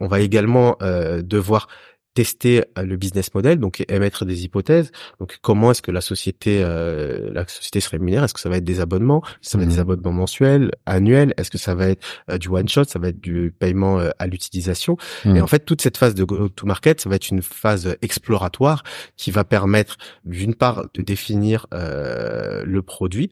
on 0.00 0.08
va 0.08 0.20
également 0.20 0.76
devoir 0.80 1.68
tester 2.16 2.64
le 2.82 2.96
business 2.96 3.34
model, 3.34 3.60
donc 3.60 3.84
émettre 3.88 4.24
des 4.24 4.44
hypothèses. 4.44 4.90
Donc 5.20 5.38
comment 5.42 5.70
est-ce 5.70 5.82
que 5.82 5.90
la 5.90 6.00
société 6.00 6.60
la 6.60 7.46
société 7.46 7.80
se 7.80 7.90
rémunère? 7.90 8.24
Est-ce 8.24 8.32
que 8.32 8.40
ça 8.40 8.48
va 8.48 8.56
être 8.56 8.64
des 8.64 8.80
abonnements? 8.80 9.22
Ça 9.42 9.58
va 9.58 9.64
être 9.64 9.70
des 9.70 9.76
mmh. 9.76 9.80
abonnements 9.80 10.12
mensuels, 10.12 10.70
annuels? 10.86 11.34
Est-ce 11.36 11.50
que 11.50 11.58
ça 11.58 11.74
va 11.74 11.88
être 11.88 12.02
du 12.40 12.48
one 12.48 12.68
shot? 12.68 12.84
Ça 12.84 12.98
va 12.98 13.08
être 13.08 13.20
du 13.20 13.54
paiement 13.56 14.00
à 14.18 14.26
l'utilisation? 14.26 14.96
Et 15.26 15.42
en 15.42 15.46
fait, 15.46 15.66
toute 15.66 15.82
cette 15.82 15.98
phase 15.98 16.14
de 16.14 16.24
go-to-market, 16.24 17.02
ça 17.02 17.10
va 17.10 17.16
être 17.16 17.28
une 17.28 17.42
phase 17.42 17.96
exploratoire 18.00 18.82
qui 19.18 19.30
va 19.30 19.44
permettre 19.44 19.98
d'une 20.24 20.54
part 20.54 20.86
de 20.94 21.02
définir 21.02 21.66
le 21.72 22.80
produit, 22.80 23.30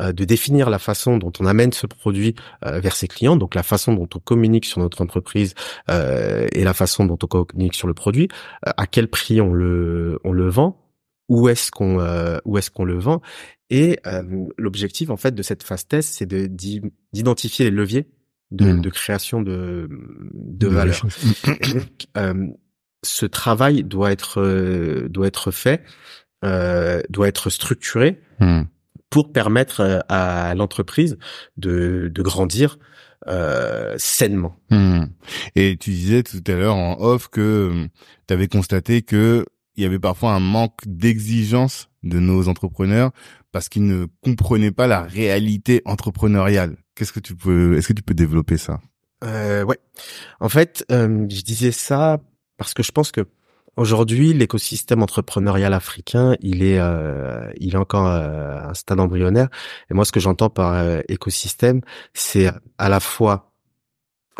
de 0.00 0.24
définir 0.24 0.70
la 0.70 0.78
façon 0.78 1.18
dont 1.18 1.32
on 1.38 1.44
amène 1.44 1.72
ce 1.72 1.86
produit 1.86 2.34
vers 2.64 2.96
ses 2.96 3.08
clients, 3.08 3.36
donc 3.36 3.54
la 3.54 3.62
façon 3.62 3.92
dont 3.92 4.08
on 4.14 4.18
communique 4.20 4.64
sur 4.64 4.80
notre 4.80 5.02
entreprise 5.02 5.52
et 5.90 6.64
la 6.64 6.72
façon 6.72 7.04
dont 7.04 7.18
on 7.22 7.26
communique 7.26 7.74
sur 7.74 7.88
le 7.88 7.94
produit, 7.94 8.21
à 8.64 8.86
quel 8.86 9.08
prix 9.08 9.40
on 9.40 9.52
le 9.52 10.18
on 10.24 10.32
le 10.32 10.48
vend, 10.48 10.82
où 11.28 11.48
est-ce 11.48 11.70
qu'on 11.70 11.98
où 12.44 12.58
est-ce 12.58 12.70
qu'on 12.70 12.84
le 12.84 12.98
vend 12.98 13.20
et 13.70 13.98
l'objectif 14.58 15.08
en 15.10 15.16
fait 15.16 15.34
de 15.34 15.42
cette 15.42 15.62
phase 15.62 15.86
test, 15.86 16.14
c'est 16.14 16.26
de 16.26 16.46
d'identifier 17.12 17.64
les 17.64 17.70
leviers 17.70 18.06
de, 18.50 18.66
mmh. 18.66 18.80
de 18.82 18.90
création 18.90 19.42
de 19.42 19.88
de, 20.34 20.66
valeur. 20.68 21.00
ce 23.02 23.26
travail 23.26 23.82
doit 23.82 24.12
être 24.12 25.08
doit 25.08 25.26
être 25.26 25.50
fait, 25.50 25.82
doit 26.42 27.28
être 27.28 27.48
structuré 27.48 28.20
mmh. 28.40 28.62
pour 29.08 29.32
permettre 29.32 30.04
à 30.08 30.54
l'entreprise 30.54 31.16
de 31.56 32.10
de 32.12 32.22
grandir 32.22 32.78
euh, 33.28 33.94
sainement. 33.98 34.56
Hmm. 34.70 35.04
Et 35.54 35.76
tu 35.76 35.90
disais 35.90 36.22
tout 36.22 36.42
à 36.46 36.52
l'heure 36.52 36.76
en 36.76 36.96
off 37.00 37.28
que 37.28 37.68
hum, 37.70 37.88
tu 38.26 38.34
avais 38.34 38.48
constaté 38.48 39.02
que 39.02 39.44
il 39.76 39.82
y 39.82 39.86
avait 39.86 39.98
parfois 39.98 40.32
un 40.32 40.40
manque 40.40 40.80
d'exigence 40.86 41.88
de 42.02 42.18
nos 42.18 42.48
entrepreneurs 42.48 43.10
parce 43.52 43.68
qu'ils 43.68 43.86
ne 43.86 44.06
comprenaient 44.22 44.72
pas 44.72 44.86
la 44.86 45.02
réalité 45.02 45.82
entrepreneuriale. 45.84 46.76
Qu'est-ce 46.94 47.12
que 47.12 47.20
tu 47.20 47.34
peux, 47.34 47.76
est-ce 47.76 47.88
que 47.88 47.92
tu 47.92 48.02
peux 48.02 48.14
développer 48.14 48.58
ça? 48.58 48.80
Euh, 49.24 49.64
Ouais. 49.64 49.78
En 50.40 50.48
fait, 50.48 50.84
euh, 50.90 51.26
je 51.28 51.42
disais 51.42 51.72
ça 51.72 52.20
parce 52.58 52.74
que 52.74 52.82
je 52.82 52.92
pense 52.92 53.12
que 53.12 53.26
Aujourd'hui, 53.76 54.34
l'écosystème 54.34 55.02
entrepreneurial 55.02 55.72
africain, 55.72 56.36
il 56.40 56.62
est, 56.62 56.78
euh, 56.78 57.50
il 57.56 57.74
est 57.74 57.78
encore 57.78 58.06
euh, 58.06 58.58
un 58.68 58.74
stade 58.74 59.00
embryonnaire. 59.00 59.48
Et 59.90 59.94
moi, 59.94 60.04
ce 60.04 60.12
que 60.12 60.20
j'entends 60.20 60.50
par 60.50 60.74
euh, 60.74 61.00
écosystème, 61.08 61.80
c'est 62.12 62.50
à 62.76 62.88
la 62.90 63.00
fois 63.00 63.48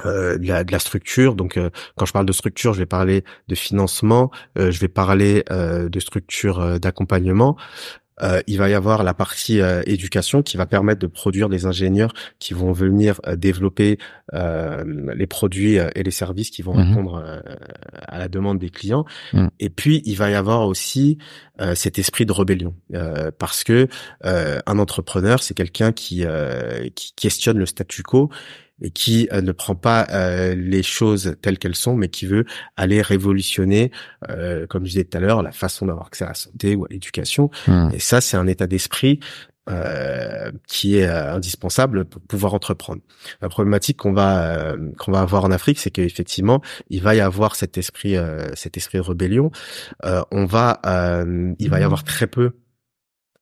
de 0.05 0.49
la, 0.49 0.65
de, 0.65 0.73
la, 0.73 0.79
structure. 0.79 1.35
Donc, 1.35 1.61
quand 1.97 2.07
je 2.07 2.13
parle 2.13 2.25
de 2.25 2.33
structure, 2.33 2.73
je 2.73 2.79
vais 2.79 2.87
parler 2.87 3.25
de 3.49 3.55
financement, 3.55 4.31
je 4.57 4.79
vais 4.81 4.89
parler 4.89 5.45
de 5.51 6.01
structure 6.01 6.81
d'accompagnement, 6.81 7.59
euh, 8.23 8.41
il 8.47 8.59
va 8.59 8.69
y 8.69 8.75
avoir 8.75 9.05
la 9.05 9.15
partie 9.15 9.61
euh, 9.61 9.83
éducation 9.87 10.43
qui 10.43 10.57
va 10.57 10.67
permettre 10.67 11.01
de 11.01 11.07
produire 11.07 11.49
des 11.49 11.67
ingénieurs 11.67 12.13
qui 12.39 12.53
vont 12.53 12.73
venir 12.73 13.21
euh, 13.27 13.37
développer 13.37 13.99
les 14.33 15.27
produits 15.27 15.77
et 15.77 16.03
les 16.03 16.11
services 16.11 16.49
qui 16.49 16.63
vont 16.63 16.75
mmh 16.75 16.83
répondre 16.83 17.43
à 17.93 18.19
la 18.19 18.29
demande 18.29 18.59
des 18.59 18.71
clients. 18.71 19.05
Mmh. 19.35 19.49
Et 19.61 19.69
puis 19.69 20.01
il 20.07 20.17
va 20.17 20.31
y 20.31 20.35
avoir 20.35 20.67
aussi 20.67 21.19
cet 21.75 21.99
esprit 21.99 22.25
de 22.25 22.33
rébellion 22.33 22.75
parce 23.39 23.63
que 23.63 23.89
un 24.25 24.79
entrepreneur 24.79 25.43
c'est 25.43 25.53
quelqu'un 25.53 25.93
qui 25.93 26.25
qui 26.95 27.13
questionne 27.15 27.59
le 27.59 27.67
statu 27.67 28.03
quo 28.03 28.31
et 28.81 28.91
qui 28.91 29.29
euh, 29.33 29.43
ne 29.43 29.53
prend 29.53 29.75
pas 29.75 30.07
euh, 30.11 30.55
les 30.55 30.83
choses 30.83 31.37
telles 31.43 31.59
qu'elles 31.59 31.77
sont, 31.77 31.97
mais 31.97 32.09
qui 32.09 32.27
veut 32.27 32.45
aller 32.77 33.03
révolutionner, 33.03 33.91
euh, 34.31 34.67
comme 34.67 34.85
je 34.85 34.91
disais 34.91 35.05
tout 35.05 35.17
à 35.17 35.21
l'heure, 35.21 35.43
la 35.43 35.53
façon 35.53 35.87
d'avoir 35.87 36.07
accès 36.07 36.25
à 36.25 36.29
la 36.29 36.35
santé 36.35 36.75
ou 36.75 36.85
à 36.85 36.89
l'éducation. 36.91 37.51
Hmm. 37.67 37.91
Et 37.93 37.99
ça, 37.99 38.21
c'est 38.21 38.37
un 38.37 38.47
état 38.47 38.67
d'esprit 38.67 39.21
qui 40.67 40.97
est 40.97 41.07
indispensable 41.07 42.05
pour 42.05 42.21
pouvoir 42.23 42.53
entreprendre. 42.53 43.01
La 43.41 43.49
problématique 43.49 43.97
qu'on 43.97 44.13
va 44.13 44.75
qu'on 44.99 45.13
va 45.13 45.21
avoir 45.21 45.45
en 45.45 45.53
Afrique, 45.53 45.79
c'est 45.79 45.93
qu'effectivement, 45.93 46.61
il 46.91 47.01
va 47.01 47.15
y 47.15 47.21
avoir 47.21 47.55
cet 47.55 47.79
esprit 47.79 48.17
cet 48.55 48.77
esprit 48.77 48.99
de 48.99 49.05
rébellion. 49.05 49.53
on 50.03 50.47
va 50.47 50.81
il 51.61 51.71
va 51.71 51.79
y 51.79 51.85
avoir 51.85 52.03
très 52.03 52.27
peu 52.27 52.55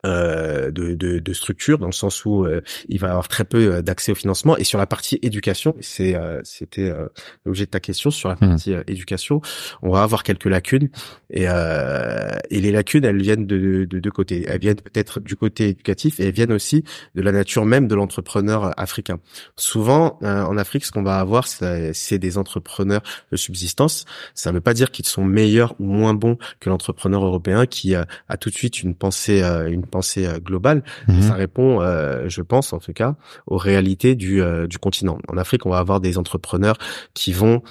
euh, 0.06 0.70
de, 0.70 0.94
de, 0.94 1.18
de, 1.18 1.32
structure 1.34 1.76
dans 1.76 1.86
le 1.86 1.92
sens 1.92 2.24
où 2.24 2.46
euh, 2.46 2.62
il 2.88 2.98
va 2.98 3.10
avoir 3.10 3.28
très 3.28 3.44
peu 3.44 3.58
euh, 3.58 3.82
d'accès 3.82 4.12
au 4.12 4.14
financement. 4.14 4.56
Et 4.56 4.64
sur 4.64 4.78
la 4.78 4.86
partie 4.86 5.18
éducation 5.20 5.74
c'est 5.80 6.16
c'était 6.42 6.92
l'objet 7.44 7.66
de 7.66 7.70
ta 7.70 7.80
question 7.80 8.10
sur 8.10 8.30
la 8.30 8.36
mmh. 8.36 8.38
partie 8.38 8.72
éducation. 8.88 9.42
On 9.82 9.90
va 9.90 10.02
avoir 10.02 10.22
quelques 10.22 10.46
lacunes. 10.46 10.88
Et 11.28 11.44
et 11.44 12.60
les 12.60 12.72
lacunes 12.72 13.04
elles 13.04 13.20
viennent 13.20 13.46
de, 13.46 13.84
de 13.84 13.98
deux 13.98 14.10
côtés. 14.10 14.46
Elles 14.48 14.60
viennent 14.60 14.80
peut-être 14.80 15.20
du 15.20 15.36
côté 15.36 15.68
éducatif 15.68 16.18
et 16.18 16.24
elles 16.24 16.34
viennent 16.34 16.52
aussi 16.52 16.84
de 17.14 17.22
la 17.22 17.32
nature 17.32 17.66
même 17.66 17.86
de 17.86 17.94
l'entrepreneur 17.94 18.78
africain. 18.80 19.20
Souvent 19.56 20.18
en 20.22 20.56
Afrique 20.56 20.84
ce 20.84 20.92
qu'on 20.92 21.02
va 21.02 21.18
avoir 21.18 21.46
c'est 21.46 22.18
des 22.18 22.38
entrepreneurs 22.38 23.02
de 23.30 23.36
subsistance. 23.36 24.06
Ça 24.34 24.50
ne 24.50 24.56
veut 24.56 24.60
pas 24.62 24.74
dire 24.74 24.90
qu'ils 24.90 25.06
sont 25.06 25.24
meilleurs 25.24 25.74
ou 25.78 25.84
moins 25.84 26.14
bons 26.14 26.38
que 26.58 26.70
l'entrepreneur 26.70 27.24
européen 27.24 27.66
qui 27.66 27.94
a 27.94 28.06
tout 28.38 28.50
de 28.50 28.54
suite 28.54 28.82
une 28.82 28.94
pensée 28.94 29.42
une 29.42 29.86
pensée 29.90 30.26
euh, 30.26 30.38
globale. 30.38 30.83
Mhm. 31.09 31.22
Ça 31.22 31.35
répond, 31.35 31.81
euh, 31.81 32.29
je 32.29 32.42
pense 32.42 32.72
en 32.72 32.79
tout 32.79 32.92
cas, 32.92 33.16
aux 33.46 33.59
réalités 33.59 34.14
du, 34.14 34.40
euh, 34.40 34.66
du 34.66 34.79
continent. 34.79 35.18
En 35.29 35.37
Afrique, 35.37 35.66
on 35.66 35.70
va 35.70 35.79
avoir 35.79 36.00
des 36.00 36.18
entrepreneurs 36.18 36.76
qui 37.14 37.33
vont 37.33 37.62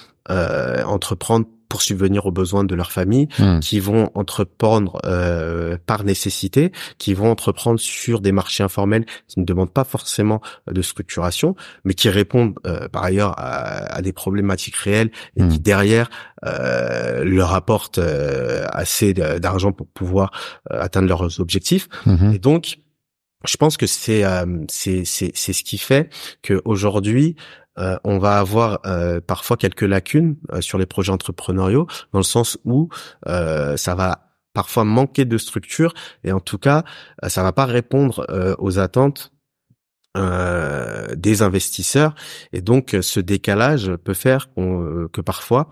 entreprendre 0.86 1.46
pour 1.70 1.80
subvenir 1.80 2.26
aux 2.26 2.30
besoins 2.32 2.64
de 2.64 2.74
leur 2.74 2.92
famille, 2.92 3.28
mhm. 3.38 3.60
qui 3.60 3.80
vont 3.80 4.10
entreprendre 4.14 5.00
par 5.86 6.04
nécessité, 6.04 6.72
qui 6.98 7.14
vont 7.14 7.30
entreprendre 7.30 7.80
sur 7.80 8.20
des 8.20 8.32
marchés 8.32 8.62
informels 8.62 9.06
qui 9.28 9.40
ne 9.40 9.46
demandent 9.46 9.72
pas 9.72 9.84
forcément 9.84 10.42
de 10.70 10.82
structuration, 10.82 11.54
mais 11.84 11.94
qui 11.94 12.10
répondent 12.10 12.54
par 12.92 13.04
ailleurs 13.04 13.34
à, 13.38 14.02
des 14.02 14.12
problématiques 14.12 14.76
réelles 14.76 15.10
et 15.36 15.40
qui 15.48 15.58
mhm. 15.58 15.58
derrière 15.58 16.10
leur 16.42 17.54
apportent 17.54 18.00
assez 18.00 19.14
d'argent 19.14 19.72
pour 19.72 19.86
pouvoir 19.86 20.32
atteindre 20.68 21.08
leurs 21.08 21.40
objectifs. 21.40 21.88
Et 22.34 22.38
donc, 22.38 22.78
je 23.46 23.56
pense 23.56 23.76
que 23.76 23.86
c'est 23.86 24.24
c'est 24.68 25.04
c'est 25.04 25.32
c'est 25.34 25.52
ce 25.52 25.62
qui 25.62 25.78
fait 25.78 26.10
que 26.42 26.60
aujourd'hui 26.64 27.36
euh, 27.80 27.96
on 28.04 28.18
va 28.18 28.38
avoir 28.38 28.80
euh, 28.86 29.20
parfois 29.20 29.56
quelques 29.56 29.82
lacunes 29.82 30.36
euh, 30.52 30.60
sur 30.60 30.78
les 30.78 30.86
projets 30.86 31.12
entrepreneuriaux 31.12 31.86
dans 32.12 32.18
le 32.18 32.24
sens 32.24 32.58
où 32.64 32.88
ça 33.24 33.94
va 33.94 34.30
parfois 34.52 34.84
manquer 34.84 35.24
de 35.24 35.38
structure 35.38 35.94
et 36.24 36.32
en 36.32 36.40
tout 36.40 36.58
cas 36.58 36.84
ça 37.28 37.42
va 37.42 37.52
pas 37.52 37.66
répondre 37.66 38.26
aux 38.58 38.78
attentes 38.78 39.32
des 40.16 41.42
investisseurs. 41.42 42.14
Et 42.52 42.60
donc 42.60 42.96
ce 43.00 43.20
décalage 43.20 43.94
peut 43.96 44.14
faire 44.14 44.48
que 44.56 45.20
parfois 45.20 45.70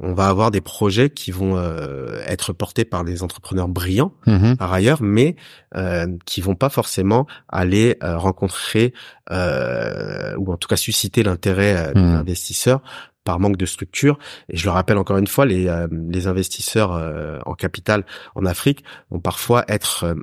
on 0.00 0.12
va 0.12 0.28
avoir 0.28 0.50
des 0.50 0.60
projets 0.60 1.10
qui 1.10 1.30
vont 1.30 1.56
euh, 1.56 2.20
être 2.26 2.52
portés 2.52 2.84
par 2.84 3.04
des 3.04 3.22
entrepreneurs 3.22 3.68
brillants 3.68 4.12
mm-hmm. 4.26 4.56
par 4.56 4.72
ailleurs, 4.72 5.02
mais 5.02 5.36
euh, 5.76 6.06
qui 6.24 6.40
vont 6.40 6.54
pas 6.54 6.68
forcément 6.68 7.26
aller 7.48 7.96
euh, 8.02 8.18
rencontrer 8.18 8.92
euh, 9.30 10.34
ou 10.36 10.52
en 10.52 10.56
tout 10.56 10.68
cas 10.68 10.76
susciter 10.76 11.22
l'intérêt 11.22 11.92
des 11.94 12.00
mm. 12.00 12.14
investisseurs 12.16 12.82
par 13.22 13.40
manque 13.40 13.56
de 13.56 13.66
structure. 13.66 14.18
Et 14.48 14.56
je 14.56 14.64
le 14.64 14.70
rappelle 14.70 14.98
encore 14.98 15.16
une 15.16 15.26
fois, 15.26 15.46
les, 15.46 15.72
les 15.90 16.26
investisseurs 16.26 16.90
en 17.46 17.54
capital 17.54 18.04
en 18.34 18.44
Afrique 18.44 18.84
vont 19.10 19.20
parfois 19.20 19.64
être 19.68 20.14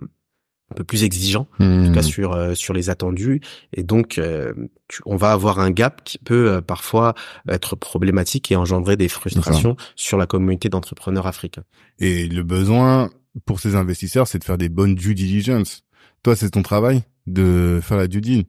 un 0.71 0.73
peu 0.73 0.83
plus 0.83 1.03
exigeant, 1.03 1.47
en 1.59 1.85
tout 1.85 1.91
cas 1.91 1.99
hmm. 1.99 2.03
sur 2.03 2.33
euh, 2.33 2.55
sur 2.55 2.73
les 2.73 2.89
attendus, 2.89 3.41
et 3.73 3.83
donc 3.83 4.17
euh, 4.17 4.53
on 5.05 5.17
va 5.17 5.33
avoir 5.33 5.59
un 5.59 5.69
gap 5.69 6.01
qui 6.03 6.17
peut 6.17 6.49
euh, 6.49 6.61
parfois 6.61 7.13
être 7.47 7.75
problématique 7.75 8.51
et 8.51 8.55
engendrer 8.55 8.95
des 8.95 9.09
frustrations 9.09 9.75
sur 9.95 10.17
la 10.17 10.25
communauté 10.25 10.69
d'entrepreneurs 10.69 11.27
africains. 11.27 11.63
Et 11.99 12.27
le 12.27 12.43
besoin 12.43 13.09
pour 13.45 13.59
ces 13.59 13.75
investisseurs, 13.75 14.27
c'est 14.27 14.39
de 14.39 14.43
faire 14.43 14.57
des 14.57 14.69
bonnes 14.69 14.95
due 14.95 15.15
diligence. 15.15 15.83
Toi, 16.23 16.35
c'est 16.35 16.51
ton 16.51 16.61
travail 16.61 17.03
de 17.27 17.79
faire 17.81 17.97
la 17.97 18.07
due 18.07 18.21
deal. 18.21 18.45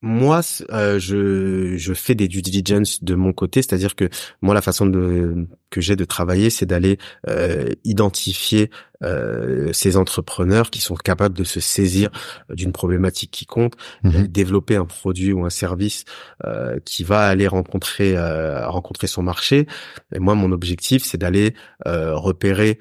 Moi, 0.00 0.40
euh, 0.70 1.00
je, 1.00 1.76
je 1.76 1.92
fais 1.92 2.14
des 2.14 2.28
due 2.28 2.40
diligence 2.40 3.02
de 3.02 3.14
mon 3.16 3.32
côté, 3.32 3.62
c'est-à-dire 3.62 3.96
que 3.96 4.08
moi, 4.42 4.54
la 4.54 4.62
façon 4.62 4.86
de, 4.86 5.48
que 5.70 5.80
j'ai 5.80 5.96
de 5.96 6.04
travailler, 6.04 6.50
c'est 6.50 6.66
d'aller 6.66 6.98
euh, 7.28 7.70
identifier 7.82 8.70
euh, 9.02 9.72
ces 9.72 9.96
entrepreneurs 9.96 10.70
qui 10.70 10.80
sont 10.80 10.94
capables 10.94 11.36
de 11.36 11.42
se 11.42 11.58
saisir 11.58 12.10
d'une 12.48 12.72
problématique 12.72 13.30
qui 13.32 13.46
compte, 13.46 13.74
mmh 14.04 14.28
développer 14.28 14.76
un 14.76 14.84
produit 14.84 15.32
ou 15.32 15.44
un 15.44 15.50
service 15.50 16.04
euh, 16.44 16.78
qui 16.84 17.02
va 17.02 17.26
aller 17.26 17.48
rencontrer 17.48 18.16
euh, 18.16 18.68
rencontrer 18.68 19.06
son 19.06 19.22
marché. 19.22 19.66
Et 20.14 20.18
moi, 20.18 20.34
mon 20.34 20.52
objectif, 20.52 21.04
c'est 21.04 21.18
d'aller 21.18 21.54
repérer 21.84 22.78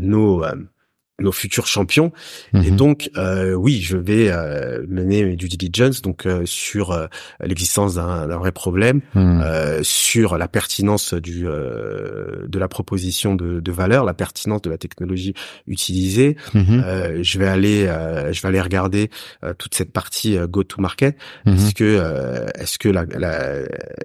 nos 0.00 0.44
nos 1.20 1.32
futurs 1.32 1.66
champions. 1.66 2.12
Et 2.54 2.70
Mhm. 2.70 2.76
donc, 2.76 3.10
euh, 3.16 3.52
oui, 3.54 3.80
je 3.82 3.96
vais 3.96 4.30
euh, 4.30 4.84
mener 4.88 5.34
du 5.34 5.48
diligence 5.48 6.00
donc 6.00 6.26
euh, 6.26 6.42
sur 6.46 6.92
euh, 6.92 7.06
l'existence 7.40 7.94
d'un 7.96 8.38
vrai 8.38 8.52
problème, 8.52 9.00
Mhm. 9.14 9.82
sur 9.82 10.38
la 10.38 10.46
pertinence 10.48 11.14
du 11.14 11.42
de 11.44 12.58
la 12.58 12.68
proposition 12.68 13.34
de, 13.34 13.60
de 13.60 13.72
valeur, 13.72 14.04
la 14.04 14.14
pertinence 14.14 14.62
de 14.62 14.70
la 14.70 14.78
technologie 14.78 15.34
utilisée. 15.66 16.36
Mhm. 16.54 17.22
Je 17.22 17.38
vais 17.38 17.48
aller, 17.48 17.86
je 18.32 18.40
vais 18.42 18.48
aller 18.48 18.60
regarder 18.60 19.10
toute 19.58 19.74
cette 19.74 19.92
partie 19.92 20.36
go 20.48 20.62
to 20.62 20.80
market. 20.80 21.16
Est-ce 21.46 21.74
que, 21.74 22.46
est-ce 22.58 22.78
que 22.78 22.88
la, 22.88 23.04
la- 23.04 23.62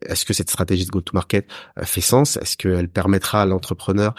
est-ce 0.07 0.25
que 0.25 0.33
cette 0.33 0.49
stratégie 0.49 0.85
de 0.85 0.91
go 0.91 1.01
to 1.01 1.11
market 1.13 1.45
fait 1.83 2.01
sens? 2.01 2.37
Est-ce 2.37 2.57
qu'elle 2.57 2.89
permettra 2.89 3.43
à 3.43 3.45
l'entrepreneur 3.45 4.15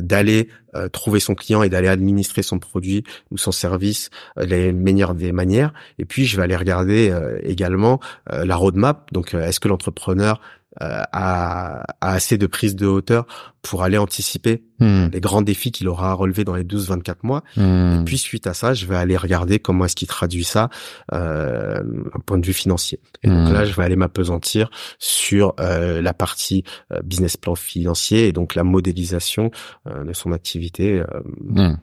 d'aller 0.00 0.48
trouver 0.92 1.20
son 1.20 1.34
client 1.34 1.62
et 1.62 1.68
d'aller 1.68 1.88
administrer 1.88 2.21
son 2.22 2.58
produit 2.58 3.04
ou 3.30 3.38
son 3.38 3.52
service 3.52 4.10
euh, 4.38 4.46
de 4.46 4.50
la 4.54 4.72
meilleure 4.72 5.14
des 5.14 5.32
manières 5.32 5.72
Et 5.98 6.04
puis, 6.04 6.24
je 6.26 6.36
vais 6.36 6.42
aller 6.42 6.56
regarder 6.56 7.10
euh, 7.10 7.38
également 7.42 8.00
euh, 8.32 8.44
la 8.44 8.56
roadmap. 8.56 9.12
Donc, 9.12 9.34
est-ce 9.34 9.60
que 9.60 9.68
l'entrepreneur 9.68 10.40
a, 10.80 11.06
a 11.12 11.84
assez 12.00 12.38
de 12.38 12.46
prise 12.46 12.74
de 12.76 12.86
hauteur 12.86 13.26
pour 13.60 13.82
aller 13.82 13.98
anticiper 13.98 14.62
Mhm. 14.80 15.10
les 15.12 15.20
grands 15.20 15.42
défis 15.42 15.70
qu'il 15.70 15.86
aura 15.86 16.10
à 16.10 16.14
relever 16.14 16.44
dans 16.44 16.54
les 16.56 16.64
12-24 16.64 17.16
mois? 17.24 17.42
Mhm. 17.58 18.00
et 18.00 18.04
puis 18.06 18.16
suite 18.16 18.46
à 18.46 18.54
ça, 18.54 18.72
je 18.72 18.86
vais 18.86 18.96
aller 18.96 19.18
regarder 19.18 19.58
comment 19.58 19.84
est-ce 19.84 19.94
qu'il 19.94 20.08
traduit 20.08 20.44
ça 20.44 20.70
euh, 21.12 21.82
d'un 21.82 22.20
point 22.24 22.38
de 22.38 22.46
vue 22.46 22.54
financier. 22.54 23.00
Et 23.22 23.28
donc 23.28 23.48
Mhm. 23.48 23.52
là, 23.52 23.64
je 23.66 23.74
vais 23.74 23.84
aller 23.84 23.96
m'apesantir 23.96 24.70
sur 24.98 25.54
euh, 25.60 26.00
la 26.00 26.14
partie 26.14 26.64
euh, 26.92 27.00
business 27.04 27.36
plan 27.36 27.54
financier 27.54 28.26
et 28.28 28.32
donc 28.32 28.54
la 28.54 28.64
modélisation 28.64 29.50
euh, 29.86 30.04
de 30.04 30.12
son 30.14 30.32
activité 30.32 31.02
Mhm. 31.50 31.76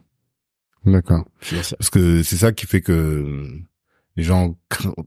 D'accord. 0.92 1.26
Parce 1.78 1.90
que 1.90 2.24
c'est 2.24 2.38
ça 2.38 2.52
qui 2.52 2.66
fait 2.66 2.82
que 2.82 3.48
les 4.16 4.24
gens, 4.24 4.56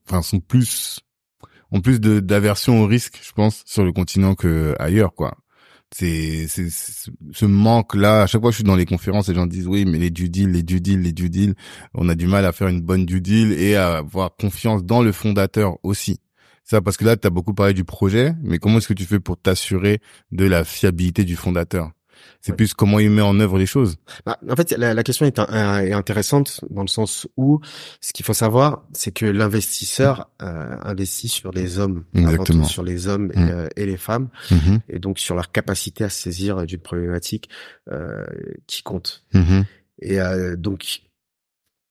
enfin, 0.07 0.23
sont 0.23 0.40
plus, 0.40 1.01
ont 1.71 1.81
plus 1.81 2.01
de 2.01 2.21
d'aversion 2.21 2.83
au 2.83 2.87
risque, 2.87 3.21
je 3.23 3.33
pense, 3.33 3.62
sur 3.66 3.85
le 3.85 3.92
continent 3.92 4.35
que 4.35 4.75
ailleurs, 4.79 5.14
quoi. 5.14 5.37
C'est, 5.95 6.47
c'est, 6.49 6.71
c'est- 6.71 7.11
ce 7.33 7.45
manque 7.45 7.95
là. 7.95 8.23
À 8.23 8.27
chaque 8.27 8.40
fois 8.40 8.51
que 8.51 8.55
je 8.55 8.59
suis 8.59 8.64
dans 8.64 8.77
les 8.77 8.87
conférences, 8.87 9.29
les 9.29 9.35
gens 9.35 9.47
disent 9.47 9.66
oui, 9.66 9.85
mais 9.85 9.99
les 9.99 10.11
due 10.11 10.31
deals, 10.31 10.51
les 10.51 10.62
due 10.62 10.81
deals, 10.81 11.03
les 11.03 11.12
due 11.12 11.29
deals, 11.29 11.55
on 11.95 12.09
a 12.09 12.14
du 12.14 12.27
mal 12.27 12.47
à 12.47 12.53
faire 12.53 12.68
une 12.68 12.81
bonne 12.81 13.05
due 13.05 13.21
deal 13.21 13.53
et 13.53 13.77
à 13.77 13.99
avoir 13.99 14.35
confiance 14.37 14.85
dans 14.85 15.03
le 15.03 15.12
fondateur 15.12 15.77
aussi. 15.83 16.18
Ça, 16.64 16.81
parce 16.81 16.97
que 16.97 17.05
là, 17.05 17.16
tu 17.16 17.27
as 17.27 17.31
beaucoup 17.31 17.53
parlé 17.55 17.75
du 17.75 17.85
projet, 17.85 18.35
mais 18.42 18.59
comment 18.59 18.79
est-ce 18.79 18.88
que 18.88 18.95
tu 18.95 19.05
fais 19.05 19.21
pour 19.21 19.37
t'assurer 19.37 20.01
de 20.31 20.45
la 20.47 20.64
fiabilité 20.64 21.25
du 21.25 21.37
fondateur? 21.37 21.90
C'est 22.40 22.53
Ouais. 22.53 22.57
plus 22.57 22.75
comment 22.75 22.98
il 22.98 23.11
met 23.11 23.22
en 23.22 23.38
œuvre 23.40 23.59
les 23.59 23.66
choses. 23.66 23.96
Bah, 24.27 24.38
en 24.48 24.57
fait, 24.57 24.70
la, 24.72 24.94
la 24.94 25.03
question 25.03 25.27
est, 25.27 25.38
un- 25.38 25.81
est 25.81 25.92
intéressante 25.92 26.61
dans 26.70 26.83
le 26.83 26.88
sens 26.88 27.27
où 27.37 27.61
ce 28.01 28.12
qu'il 28.12 28.25
faut 28.27 28.35
savoir, 28.35 28.85
c'est 28.92 29.12
que 29.12 29.27
l'investisseur 29.27 30.29
euh, 30.42 30.77
investit 30.83 31.29
sur 31.29 31.53
les 31.53 31.79
hommes, 31.79 32.05
avant 32.14 32.31
Exactement. 32.31 32.62
tout 32.64 32.68
sur 32.68 32.83
les 32.83 33.07
hommes 33.09 33.31
et, 33.35 33.38
Mm. 33.38 33.48
euh, 33.51 33.68
et 33.77 33.87
les 33.87 33.96
femmes, 33.96 34.29
Mhm. 34.51 34.81
et 34.88 34.98
donc 34.98 35.18
sur 35.18 35.35
leur 35.35 35.53
capacité 35.53 36.05
à 36.05 36.09
se 36.09 36.20
saisir 36.20 36.64
d'une 36.66 36.81
problématique 36.81 37.48
euh, 37.90 38.25
qui 38.66 38.83
compte. 38.83 39.25
Mhm. 39.35 39.64
Et 40.01 40.20
euh, 40.20 40.57
donc, 40.57 41.03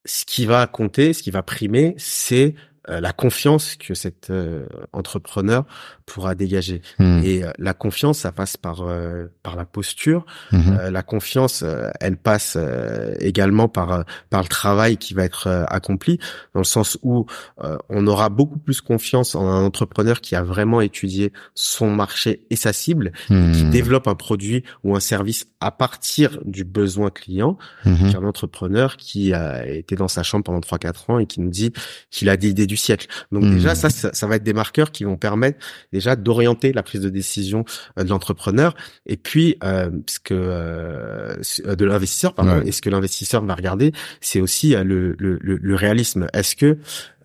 ce 0.06 0.26
qui 0.26 0.46
va 0.46 0.66
compter, 0.68 1.14
ce 1.14 1.22
qui 1.24 1.32
va 1.32 1.44
primer, 1.44 1.94
c'est 1.98 2.56
euh, 2.56 2.71
la 2.88 3.14
confiance 3.14 3.76
que 3.76 3.94
cet 3.94 4.30
euh, 4.30 4.66
entrepreneur 4.92 5.66
pourra 6.06 6.36
dégager. 6.36 6.82
Mhm. 7.00 7.22
Et 7.24 7.44
euh, 7.44 7.52
la 7.60 7.74
confiance, 7.74 8.20
ça 8.20 8.32
passe 8.32 8.58
par 8.58 8.82
euh, 8.82 9.28
par 9.44 9.56
la 9.56 9.66
posture. 9.66 10.26
Euh, 10.54 10.90
la 10.90 11.04
confiance, 11.04 11.64
euh, 11.64 11.90
elle 12.00 12.18
passe 12.18 12.56
euh, 12.58 13.14
également 13.20 13.68
par 13.70 13.92
euh, 13.94 14.02
par 14.30 14.42
le 14.42 14.48
travail 14.48 14.98
qui 14.98 15.14
va 15.14 15.24
être 15.24 15.48
euh, 15.48 15.64
accompli, 15.68 16.18
dans 16.54 16.60
le 16.62 16.66
sens 16.66 16.98
où 17.04 17.26
euh, 17.64 17.78
on 17.90 18.08
aura 18.08 18.30
beaucoup 18.30 18.58
plus 18.60 18.82
confiance 18.82 19.36
en 19.36 19.48
un 19.48 19.64
entrepreneur 19.64 20.20
qui 20.20 20.36
a 20.36 20.44
vraiment 20.44 20.82
étudié 20.82 21.32
son 21.56 21.90
marché 21.92 22.46
et 22.50 22.56
sa 22.56 22.74
cible, 22.74 23.12
qui 23.28 23.34
Mhm. 23.34 23.70
développe 23.70 24.08
un 24.08 24.16
produit 24.16 24.64
ou 24.84 24.96
un 24.96 25.00
service 25.00 25.46
à 25.60 25.72
partir 25.72 26.40
du 26.46 26.64
besoin 26.64 27.10
client 27.12 27.58
qu'un 27.84 28.24
entrepreneur 28.26 28.98
qui 28.98 29.34
a 29.34 29.68
été 29.68 29.96
dans 29.96 30.08
sa 30.08 30.24
chambre 30.24 30.44
pendant 30.44 30.60
3-4 30.60 31.10
ans 31.12 31.20
et 31.20 31.26
qui 31.28 31.40
nous 31.40 31.50
dit 31.50 31.72
qu'il 32.10 32.30
a 32.30 32.36
l'idée 32.36 32.66
du 32.72 32.78
siècle. 32.78 33.08
Donc 33.34 33.44
déjà, 33.44 33.76
ça, 33.76 33.90
ça, 33.90 34.10
ça 34.14 34.28
va 34.28 34.38
être 34.38 34.48
des 34.52 34.54
marqueurs 34.64 34.92
qui 34.96 35.04
vont 35.04 35.18
permettre 35.18 35.60
déjà 35.92 36.16
d'orienter 36.16 36.72
la 36.72 36.84
prise 36.84 37.02
de 37.02 37.10
décision 37.10 37.66
euh, 37.98 38.06
de 38.06 38.10
l'entrepreneur 38.10 38.70
et 39.06 39.18
puis 39.18 39.58
euh, 39.62 39.90
ce 40.08 40.20
que 40.20 40.34
euh, 40.34 41.36
de 41.82 41.86
l'investisseur, 41.86 42.34
pardon. 42.34 42.60
Ouais. 42.60 42.68
Et 42.68 42.72
ce 42.72 42.82
que 42.82 42.90
l'investisseur 42.90 43.44
va 43.44 43.56
regarder, 43.56 43.92
c'est 44.22 44.40
aussi 44.40 44.74
euh, 44.74 44.86
le, 44.86 45.16
le, 45.20 45.38
le, 45.42 45.58
le 45.58 45.76
réalisme. 45.76 46.28
Est-ce 46.32 46.56
que 46.56 46.78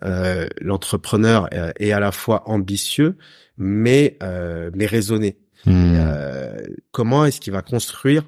euh, 0.03 0.47
l'entrepreneur 0.59 1.47
euh, 1.53 1.71
est 1.79 1.93
à 1.93 2.01
la 2.01 2.11
fois 2.11 2.43
ambitieux 2.49 3.15
mais 3.57 4.17
euh, 4.21 4.69
mais 4.75 4.85
raisonné? 4.85 5.37
Euh, 5.67 6.57
comment 6.91 7.25
est-ce 7.25 7.39
qu'il 7.39 7.53
va 7.53 7.61
construire 7.61 8.23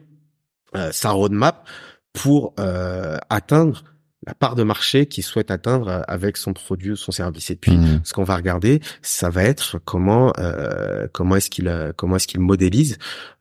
euh, 0.76 0.92
sa 0.92 1.12
roadmap 1.12 1.68
pour 2.14 2.54
euh, 2.60 3.18
atteindre 3.30 3.84
la 4.28 4.34
part 4.34 4.56
de 4.56 4.64
marché 4.64 5.06
qu'il 5.06 5.24
souhaite 5.24 5.50
atteindre 5.50 5.88
euh, 5.88 6.02
avec 6.08 6.36
son 6.38 6.52
produit 6.54 6.92
ou 6.92 6.96
son 6.98 7.12
service. 7.12 7.50
Et 7.52 7.56
puis, 7.56 7.78
Mhm. 7.78 8.02
ce 8.04 8.14
qu'on 8.14 8.24
va 8.26 8.36
regarder, 8.36 8.82
ça 9.02 9.30
va 9.30 9.44
être 9.44 9.80
comment 9.86 10.34
euh, 10.40 11.08
comment 11.14 11.38
est-ce 11.38 11.50
qu'il 11.50 11.68
euh, 11.70 11.94
comment 11.96 12.18
est-ce 12.18 12.28
qu'il 12.28 12.42
modélise 12.42 12.98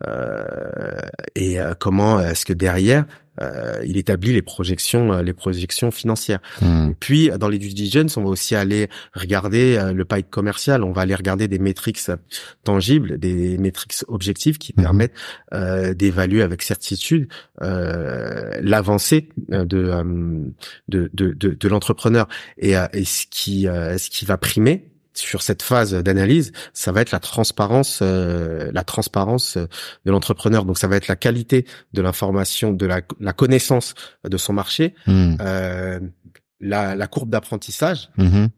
euh, 0.07 1.01
et 1.35 1.59
comment 1.81 2.21
est-ce 2.21 2.45
que 2.45 2.53
derrière 2.53 3.05
euh, 3.41 3.83
il 3.87 3.97
établit 3.97 4.33
les 4.33 4.43
projections 4.43 5.13
euh, 5.13 5.23
les 5.23 5.33
projections 5.33 5.91
financières. 5.91 6.41
Et 6.63 6.95
puis, 6.99 7.31
dans 7.39 7.49
les 7.49 7.59
due 7.59 7.69
diligence, 7.69 8.17
on 8.17 8.23
va 8.25 8.31
aussi 8.31 8.55
aller 8.55 8.89
regarder 9.15 9.77
euh, 9.77 9.93
le 9.93 10.05
pipe 10.05 10.31
commercial. 10.31 10.83
On 10.85 10.93
va 10.93 11.03
aller 11.03 11.15
regarder 11.15 11.49
des 11.49 11.59
métriques 11.59 12.01
euh, 12.09 12.17
tangibles, 12.65 13.19
des 13.19 13.59
métriques 13.59 13.95
objectives 14.09 14.59
qui 14.59 14.73
Mhm. 14.77 14.83
permettent 14.85 15.15
euh, 15.53 15.95
d'évaluer 15.95 16.43
avec 16.43 16.63
certitude 16.63 17.29
euh, 17.63 18.59
l'avancée 18.61 19.29
euh, 19.53 19.65
de, 19.65 19.79
euh, 19.79 20.03
de, 20.89 21.11
de, 21.15 21.33
de, 21.33 21.51
de 21.51 21.69
l'entrepreneur. 21.69 22.29
Et, 22.59 22.77
euh, 22.77 22.87
et 22.93 23.05
ce 23.05 23.27
qui 23.31 23.67
euh, 23.69 23.99
ce 23.99 24.11
qui 24.11 24.25
va 24.25 24.37
primer 24.37 24.88
sur 25.19 25.43
cette 25.43 25.63
phase 25.63 25.93
d'analyse, 25.95 26.53
ça 26.73 26.93
va 26.93 27.01
être 27.01 27.11
la 27.13 27.21
transparence, 27.21 28.01
euh, 28.03 28.71
la 28.73 28.85
transparence 28.85 29.57
euh, 29.57 29.67
de 30.05 30.11
l'entrepreneur. 30.11 30.65
Donc, 30.65 30.79
ça 30.79 30.89
va 30.89 30.97
être 30.97 31.09
la 31.09 31.17
qualité 31.17 31.67
de 31.93 32.03
l'information, 32.03 32.73
de 32.73 32.87
la, 32.87 33.01
la 33.21 33.33
connaissance 33.33 33.95
de 34.29 34.37
son 34.37 34.53
marché, 34.53 34.95
Mhm. 35.07 35.37
euh, 35.41 36.01
la, 36.61 36.95
la 36.97 37.07
courbe 37.07 37.31
d'apprentissage 37.31 38.09
Mhm. 38.17 38.49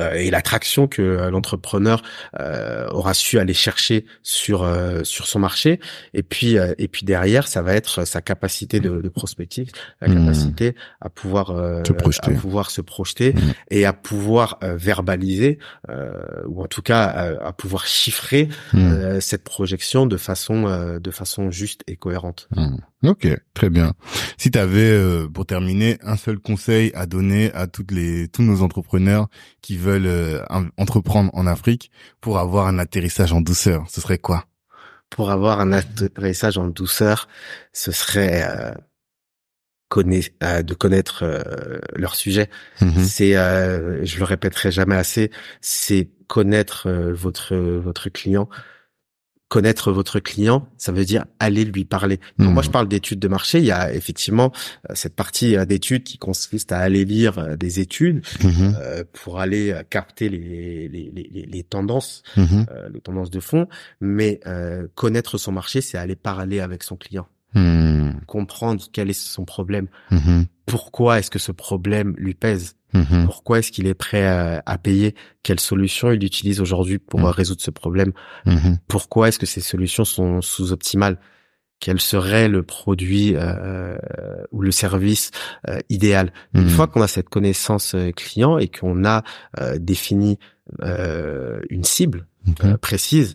Euh, 0.00 0.12
et 0.14 0.30
l'attraction 0.30 0.88
que 0.88 1.02
euh, 1.02 1.30
l'entrepreneur 1.30 2.02
euh, 2.40 2.88
aura 2.90 3.14
su 3.14 3.38
aller 3.38 3.54
chercher 3.54 4.06
sur 4.22 4.62
euh, 4.62 5.04
sur 5.04 5.26
son 5.26 5.38
marché 5.38 5.80
et 6.14 6.22
puis 6.22 6.58
euh, 6.58 6.74
et 6.78 6.88
puis 6.88 7.04
derrière 7.04 7.46
ça 7.48 7.62
va 7.62 7.74
être 7.74 8.04
sa 8.06 8.20
capacité 8.20 8.80
de, 8.80 9.00
de 9.00 9.08
prospective 9.08 9.70
la 10.00 10.08
Mhm. 10.08 10.20
capacité 10.20 10.74
à 11.00 11.08
pouvoir 11.10 11.50
euh, 11.50 11.82
Se 11.86 11.92
projeter. 11.92 12.32
à 12.32 12.34
pouvoir 12.34 12.70
se 12.70 12.80
projeter 12.80 13.32
Mhm. 13.34 13.52
et 13.70 13.84
à 13.84 13.92
pouvoir 13.92 14.58
verbaliser 14.62 15.58
euh, 15.88 16.10
ou 16.46 16.62
en 16.62 16.66
tout 16.66 16.82
cas 16.82 17.04
à 17.44 17.52
pouvoir 17.52 17.86
chiffrer 17.86 18.48
euh, 18.74 19.20
cette 19.20 19.44
projection 19.44 20.06
de 20.06 20.16
façon 20.16 20.66
euh, 20.66 20.98
de 20.98 21.10
façon 21.10 21.50
juste 21.50 21.82
et 21.86 21.96
cohérente 21.96 22.48
Mhm. 22.56 22.78
Ok, 23.02 23.26
très 23.54 23.70
bien. 23.70 23.94
Si 24.36 24.50
tu 24.50 24.58
avais, 24.58 25.26
pour 25.32 25.46
terminer, 25.46 25.96
un 26.02 26.16
seul 26.16 26.38
conseil 26.38 26.92
à 26.94 27.06
donner 27.06 27.50
à 27.54 27.66
toutes 27.66 27.92
les, 27.92 28.28
tous 28.28 28.42
nos 28.42 28.60
entrepreneurs 28.60 29.28
qui 29.62 29.78
veulent 29.78 30.06
euh, 30.06 30.44
en- 30.50 30.66
entreprendre 30.76 31.30
en 31.32 31.46
Afrique 31.46 31.90
pour 32.20 32.38
avoir 32.38 32.66
un 32.66 32.78
atterrissage 32.78 33.32
en 33.32 33.40
douceur, 33.40 33.86
ce 33.88 34.02
serait 34.02 34.18
quoi? 34.18 34.44
Pour 35.08 35.30
avoir 35.30 35.60
un 35.60 35.72
atterrissage 35.72 36.58
en 36.58 36.68
douceur, 36.68 37.26
ce 37.72 37.90
serait 37.90 38.42
euh, 38.44 38.72
conna- 39.88 40.30
euh, 40.42 40.62
de 40.62 40.74
connaître 40.74 41.22
euh, 41.24 41.78
leur 41.96 42.14
sujet. 42.14 42.48
Mhm. 42.80 43.02
C'est, 43.04 43.36
euh, 43.36 44.04
je 44.04 44.18
le 44.18 44.24
répéterai 44.24 44.70
jamais 44.70 44.96
assez, 44.96 45.30
c'est 45.60 46.10
connaître 46.28 46.86
euh, 46.86 47.12
votre 47.12 47.56
votre 47.56 48.08
client. 48.10 48.48
Connaître 49.50 49.90
votre 49.90 50.20
client, 50.20 50.68
ça 50.78 50.92
veut 50.92 51.04
dire 51.04 51.24
aller 51.40 51.64
lui 51.64 51.84
parler. 51.84 52.20
Quand 52.38 52.44
moi 52.52 52.62
je 52.62 52.70
parle 52.70 52.86
d'études 52.88 53.18
de 53.18 53.26
marché, 53.28 53.58
il 53.58 53.64
y 53.64 53.72
a 53.72 53.92
effectivement 53.92 54.52
euh, 54.88 54.92
cette 54.94 55.16
partie 55.16 55.56
euh, 55.56 55.64
d'études 55.64 56.04
qui 56.04 56.18
consiste 56.18 56.70
à 56.70 56.78
aller 56.78 57.04
lire 57.04 57.38
euh, 57.40 57.56
des 57.56 57.80
études 57.80 58.22
euh, 58.80 59.02
pour 59.12 59.40
aller 59.40 59.74
capter 59.90 60.28
les, 60.28 60.88
les, 60.88 61.10
les, 61.12 61.28
les- 61.34 61.46
les 61.46 61.62
tendances 61.64 62.22
euh, 62.70 62.88
les 62.94 63.00
tendances 63.00 63.30
de 63.30 63.40
fond, 63.40 63.66
mais 64.00 64.38
euh, 64.46 64.86
connaître 64.94 65.36
son 65.36 65.50
marché, 65.52 65.80
c'est 65.80 65.98
aller 65.98 66.16
parler 66.16 66.60
avec 66.60 66.84
son 66.84 66.96
client, 66.96 67.26
comprendre 68.26 68.84
quel 68.92 69.10
est 69.10 69.20
son 69.20 69.44
problème, 69.44 69.88
pourquoi 70.66 71.18
est-ce 71.18 71.30
que 71.30 71.40
ce 71.40 71.50
problème 71.52 72.14
lui 72.18 72.34
pèse, 72.34 72.76
Mhm. 72.92 73.24
pourquoi 73.26 73.58
est-ce 73.60 73.70
qu'il 73.72 73.86
est 73.86 73.94
prêt 73.94 74.26
à, 74.26 74.62
à 74.66 74.78
payer, 74.78 75.14
quelle 75.42 75.60
solution 75.60 76.10
il 76.12 76.24
utilise 76.24 76.60
aujourd'hui 76.60 76.98
pour 76.98 77.20
Mhm. 77.20 77.26
euh, 77.26 77.30
résoudre 77.30 77.60
ce 77.62 77.70
problème, 77.70 78.12
Mhm. 78.46 78.78
pourquoi 78.88 79.28
est-ce 79.28 79.38
que 79.38 79.46
ces 79.46 79.60
solutions 79.60 80.04
sont 80.04 80.40
sous-optimales? 80.40 81.18
quel 81.82 81.98
serait 81.98 82.48
le 82.50 82.62
produit 82.62 83.32
euh, 83.36 83.96
ou 84.52 84.60
le 84.60 84.70
service 84.70 85.30
euh, 85.66 85.78
idéal? 85.88 86.30
Une 86.52 86.68
fois 86.68 86.86
qu'on 86.86 87.00
a 87.00 87.08
cette 87.08 87.30
connaissance 87.30 87.94
euh, 87.94 88.10
client 88.12 88.58
et 88.58 88.68
qu'on 88.68 89.02
a 89.06 89.22
euh, 89.60 89.78
défini 89.78 90.38
euh, 90.82 91.58
une 91.70 91.84
cible 91.84 92.26
euh, 92.64 92.76
précise, 92.76 93.34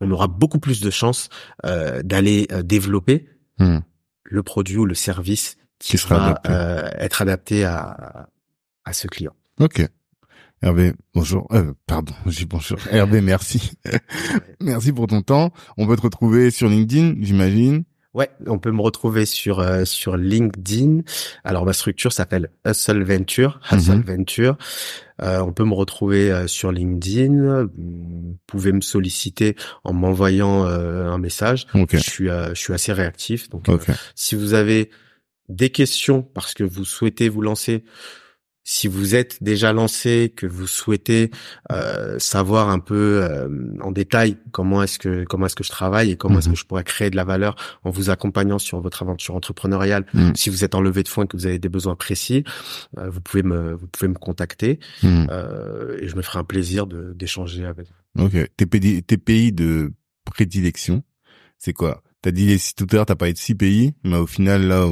on 0.00 0.10
aura 0.10 0.26
beaucoup 0.26 0.58
plus 0.58 0.80
de 0.80 0.90
chances 0.90 1.28
euh, 1.64 2.02
d'aller 2.02 2.48
euh, 2.50 2.62
développer 2.64 3.28
Hmm. 3.60 3.78
le 4.24 4.42
produit 4.42 4.78
ou 4.78 4.84
le 4.84 4.94
service 4.96 5.56
qui, 5.78 5.92
Qui 5.92 5.98
sera 5.98 6.18
va 6.18 6.24
adapté. 6.26 6.48
euh, 6.52 6.90
être 6.98 7.22
adapté 7.22 7.64
à, 7.64 8.28
à 8.86 8.94
ce 8.94 9.06
client. 9.08 9.34
Ok. 9.60 9.86
Hervé, 10.62 10.94
bonjour. 11.12 11.46
Euh, 11.52 11.74
pardon, 11.86 12.14
je 12.26 12.38
dis 12.38 12.44
bonjour. 12.46 12.78
Hervé, 12.90 13.20
merci. 13.20 13.72
merci 14.60 14.92
pour 14.92 15.06
ton 15.06 15.20
temps. 15.20 15.52
On 15.76 15.86
peut 15.86 15.96
te 15.96 16.02
retrouver 16.02 16.50
sur 16.50 16.68
LinkedIn, 16.68 17.16
j'imagine. 17.20 17.84
Ouais, 18.14 18.30
on 18.46 18.58
peut 18.58 18.70
me 18.72 18.80
retrouver 18.80 19.26
sur 19.26 19.60
euh, 19.60 19.84
sur 19.84 20.16
LinkedIn. 20.16 21.02
Alors 21.44 21.66
ma 21.66 21.74
structure 21.74 22.14
s'appelle 22.14 22.48
Hustle 22.66 23.02
Venture. 23.02 23.60
Hustle 23.70 23.96
Mhm. 23.96 24.00
Venture. 24.06 24.56
Euh, 25.20 25.40
on 25.40 25.52
peut 25.52 25.64
me 25.66 25.74
retrouver 25.74 26.32
euh, 26.32 26.46
sur 26.46 26.72
LinkedIn. 26.72 27.64
Vous 27.76 28.38
pouvez 28.46 28.72
me 28.72 28.80
solliciter 28.80 29.54
en 29.84 29.92
m'envoyant 29.92 30.64
euh, 30.64 31.10
un 31.10 31.18
message. 31.18 31.66
Ok. 31.74 31.90
Je 31.92 31.98
suis 31.98 32.30
euh, 32.30 32.54
je 32.54 32.60
suis 32.60 32.72
assez 32.72 32.94
réactif. 32.94 33.50
Donc 33.50 33.68
euh, 33.68 33.76
si 34.14 34.34
vous 34.34 34.54
avez 34.54 34.88
des 35.50 35.68
questions 35.68 36.22
parce 36.22 36.54
que 36.54 36.64
vous 36.64 36.86
souhaitez 36.86 37.28
vous 37.28 37.42
lancer, 37.42 37.84
si 38.68 38.88
vous 38.88 39.14
êtes 39.14 39.40
déjà 39.44 39.72
lancé, 39.72 40.32
que 40.34 40.44
vous 40.44 40.66
souhaitez 40.66 41.30
euh, 41.70 42.18
savoir 42.18 42.68
un 42.68 42.80
peu 42.80 43.20
euh, 43.22 43.48
en 43.80 43.92
détail 43.92 44.38
comment 44.50 44.82
est-ce 44.82 44.98
que 44.98 45.22
comment 45.24 45.46
est-ce 45.46 45.54
que 45.54 45.62
je 45.62 45.70
travaille 45.70 46.10
et 46.10 46.16
comment 46.16 46.40
est-ce 46.40 46.48
Mhm. 46.48 46.54
que 46.54 46.60
je 46.60 46.64
pourrais 46.66 46.82
créer 46.82 47.08
de 47.10 47.14
la 47.16 47.22
valeur 47.22 47.54
en 47.84 47.90
vous 47.90 48.10
accompagnant 48.10 48.58
sur 48.58 48.80
votre 48.80 49.02
aventure 49.02 49.36
entrepreneuriale, 49.36 50.04
Mhm. 50.14 50.34
si 50.34 50.50
vous 50.50 50.64
êtes 50.64 50.74
en 50.74 50.80
levée 50.80 51.04
de 51.04 51.08
fonds 51.08 51.22
et 51.22 51.28
que 51.28 51.36
vous 51.36 51.46
avez 51.46 51.60
des 51.60 51.68
besoins 51.68 51.94
précis, 51.94 52.42
euh, 52.98 53.08
vous 53.08 53.20
pouvez 53.20 53.44
me 53.44 53.74
vous 53.74 53.86
pouvez 53.86 54.08
me 54.08 54.18
contacter 54.18 54.80
euh, 55.04 55.96
et 56.00 56.08
je 56.08 56.16
me 56.16 56.22
ferai 56.22 56.40
un 56.40 56.44
plaisir 56.44 56.88
de 56.88 57.12
d'échanger 57.14 57.64
avec 57.66 57.86
vous. 58.16 58.24
Ok. 58.24 58.50
Tes 58.56 58.66
pays, 58.66 59.02
tes 59.04 59.16
pays 59.16 59.52
de 59.52 59.92
prédilection, 60.24 61.04
c'est 61.56 61.72
quoi? 61.72 62.02
T'as 62.22 62.32
dit 62.32 62.46
les 62.46 62.58
tout 62.76 62.86
à 62.90 62.94
l'heure, 62.96 63.06
t'as 63.06 63.14
parlé 63.14 63.32
de 63.32 63.38
six 63.38 63.54
pays, 63.54 63.94
mais 64.02 64.16
au 64.16 64.26
final, 64.26 64.66
là, 64.66 64.88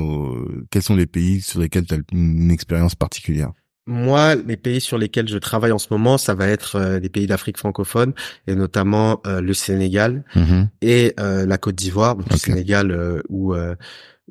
quels 0.70 0.82
sont 0.82 0.94
les 0.94 1.06
pays 1.06 1.40
sur 1.40 1.58
lesquels 1.58 1.86
t'as 1.86 1.96
une 2.12 2.52
expérience 2.52 2.94
particulière? 2.94 3.50
Moi, 3.86 4.34
les 4.34 4.56
pays 4.56 4.80
sur 4.80 4.96
lesquels 4.96 5.28
je 5.28 5.36
travaille 5.36 5.72
en 5.72 5.78
ce 5.78 5.88
moment, 5.90 6.16
ça 6.16 6.34
va 6.34 6.48
être 6.48 6.76
euh, 6.76 7.00
des 7.00 7.10
pays 7.10 7.26
d'Afrique 7.26 7.58
francophone 7.58 8.14
et 8.46 8.54
notamment 8.54 9.20
euh, 9.26 9.40
le 9.42 9.52
Sénégal 9.52 10.24
Mhm. 10.34 10.68
et 10.80 11.12
euh, 11.20 11.44
la 11.44 11.58
Côte 11.58 11.74
d'Ivoire, 11.74 12.16
donc 12.16 12.30
le. 12.30 12.36
Sénégal 12.38 12.90
euh, 12.90 13.20
où 13.28 13.54
euh, 13.54 13.74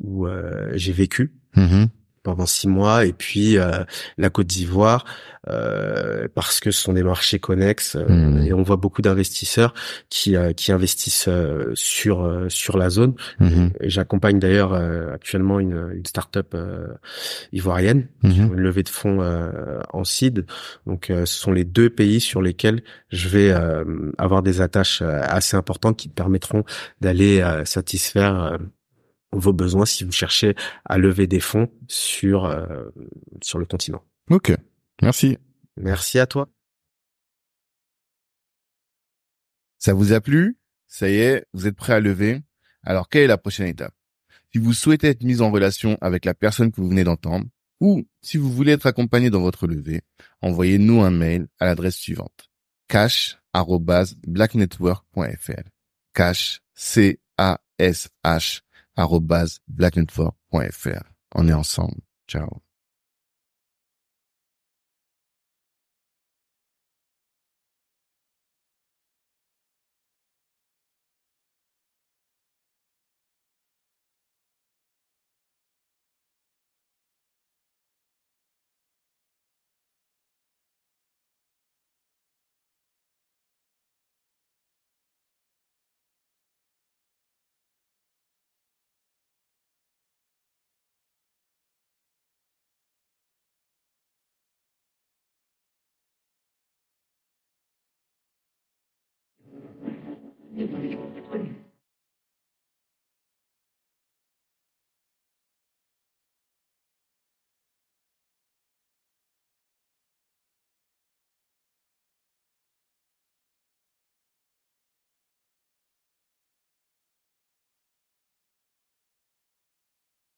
où 0.02 0.26
euh, 0.28 0.72
j'ai 0.74 0.92
vécu 0.92 1.34
Mhm. 1.56 1.88
Pendant 2.24 2.46
six 2.46 2.68
mois 2.68 3.06
et 3.06 3.14
puis 3.14 3.58
euh, 3.58 3.84
la 4.18 4.30
Côte 4.30 4.48
d'Ivoire 4.48 5.06
euh, 5.50 6.28
parce 6.34 6.60
que 6.62 6.72
ce 6.72 6.82
sont 6.82 6.94
des 6.94 7.04
marchés 7.04 7.38
connexes 7.40 7.96
euh, 7.98 8.06
Mhm. 8.08 8.46
et 8.48 8.54
on 8.54 8.64
voit 8.64 8.78
beaucoup 8.78 9.02
d'investisseurs 9.02 9.74
qui 10.10 10.36
euh, 10.38 10.54
qui 10.54 10.72
investissent 10.72 11.28
euh, 11.28 11.72
sur 11.76 12.24
euh, 12.24 12.48
sur 12.50 12.78
la 12.78 12.90
zone. 12.90 13.14
Et 13.82 13.90
J'accompagne 13.90 14.40
d'ailleurs 14.40 14.74
euh, 14.74 15.14
actuellement 15.14 15.60
une 15.60 15.92
une 15.94 16.06
start-up 16.06 16.54
euh, 16.56 16.88
ivoirienne 17.52 18.08
Mhm. 18.24 18.32
sur 18.34 18.44
une 18.54 18.60
levée 18.62 18.84
de 18.84 18.90
fonds 18.90 19.22
euh, 19.22 19.82
en 19.92 20.04
seed. 20.04 20.46
Donc 20.88 21.10
euh, 21.10 21.26
ce 21.26 21.38
sont 21.40 21.52
les 21.52 21.66
deux 21.66 21.90
pays 21.90 22.22
sur 22.22 22.42
lesquels 22.42 22.82
je 23.10 23.28
vais 23.28 23.52
euh, 23.52 23.84
avoir 24.18 24.44
des 24.44 24.62
attaches 24.62 25.02
assez 25.02 25.58
importantes 25.58 25.98
qui 25.98 26.08
me 26.08 26.14
permettront 26.14 26.64
d'aller 27.02 27.42
euh, 27.42 27.66
satisfaire 27.66 28.42
euh, 28.44 28.58
vos 29.34 29.54
besoins 29.54 29.86
si 29.86 30.04
vous 30.04 30.12
cherchez 30.12 30.56
à 30.86 30.98
lever 30.98 31.28
des 31.28 31.40
fonds 31.40 31.72
sur 31.88 32.46
euh, 32.46 32.90
sur 33.42 33.60
le 33.60 33.66
continent. 33.66 34.04
Ok. 34.30 34.54
Merci. 35.02 35.38
Merci 35.78 36.20
à 36.20 36.28
toi. 36.28 36.50
Ça 39.80 39.94
vous 39.94 40.12
a 40.14 40.22
plu? 40.22 40.58
Ça 40.88 41.10
y 41.10 41.16
est, 41.16 41.46
vous 41.54 41.68
êtes 41.68 41.76
prêt 41.76 41.94
à 41.94 42.00
lever? 42.00 42.42
Alors, 42.84 43.10
quelle 43.10 43.24
est 43.24 43.28
la 43.28 43.38
prochaine 43.38 43.68
étape? 43.68 43.94
Si 44.54 44.60
vous 44.60 44.74
souhaitez 44.74 45.08
être 45.08 45.24
mis 45.24 45.42
en 45.42 45.52
relation 45.52 45.98
avec 46.00 46.24
la 46.26 46.34
personne 46.34 46.72
que 46.72 46.80
vous 46.80 46.88
venez 46.88 47.04
d'entendre, 47.04 47.48
ou 47.82 48.08
si 48.22 48.38
vous 48.38 48.52
voulez 48.52 48.74
être 48.74 48.86
accompagné 48.86 49.30
dans 49.30 49.42
votre 49.42 49.68
levée, 49.68 50.02
envoyez-nous 50.42 51.02
un 51.02 51.12
mail 51.12 51.48
à 51.60 51.66
l'adresse 51.66 51.96
suivante 51.96 52.50
cash@blacknetwork.fr. 52.88 55.64
Cash 56.14 56.62
C 56.76 57.20
A 57.38 57.60
S 57.80 58.10
H 58.24 58.62
blacknetwork.fr. 59.68 61.04
On 61.36 61.48
est 61.48 61.54
ensemble. 61.54 62.02
Ciao. 62.28 62.62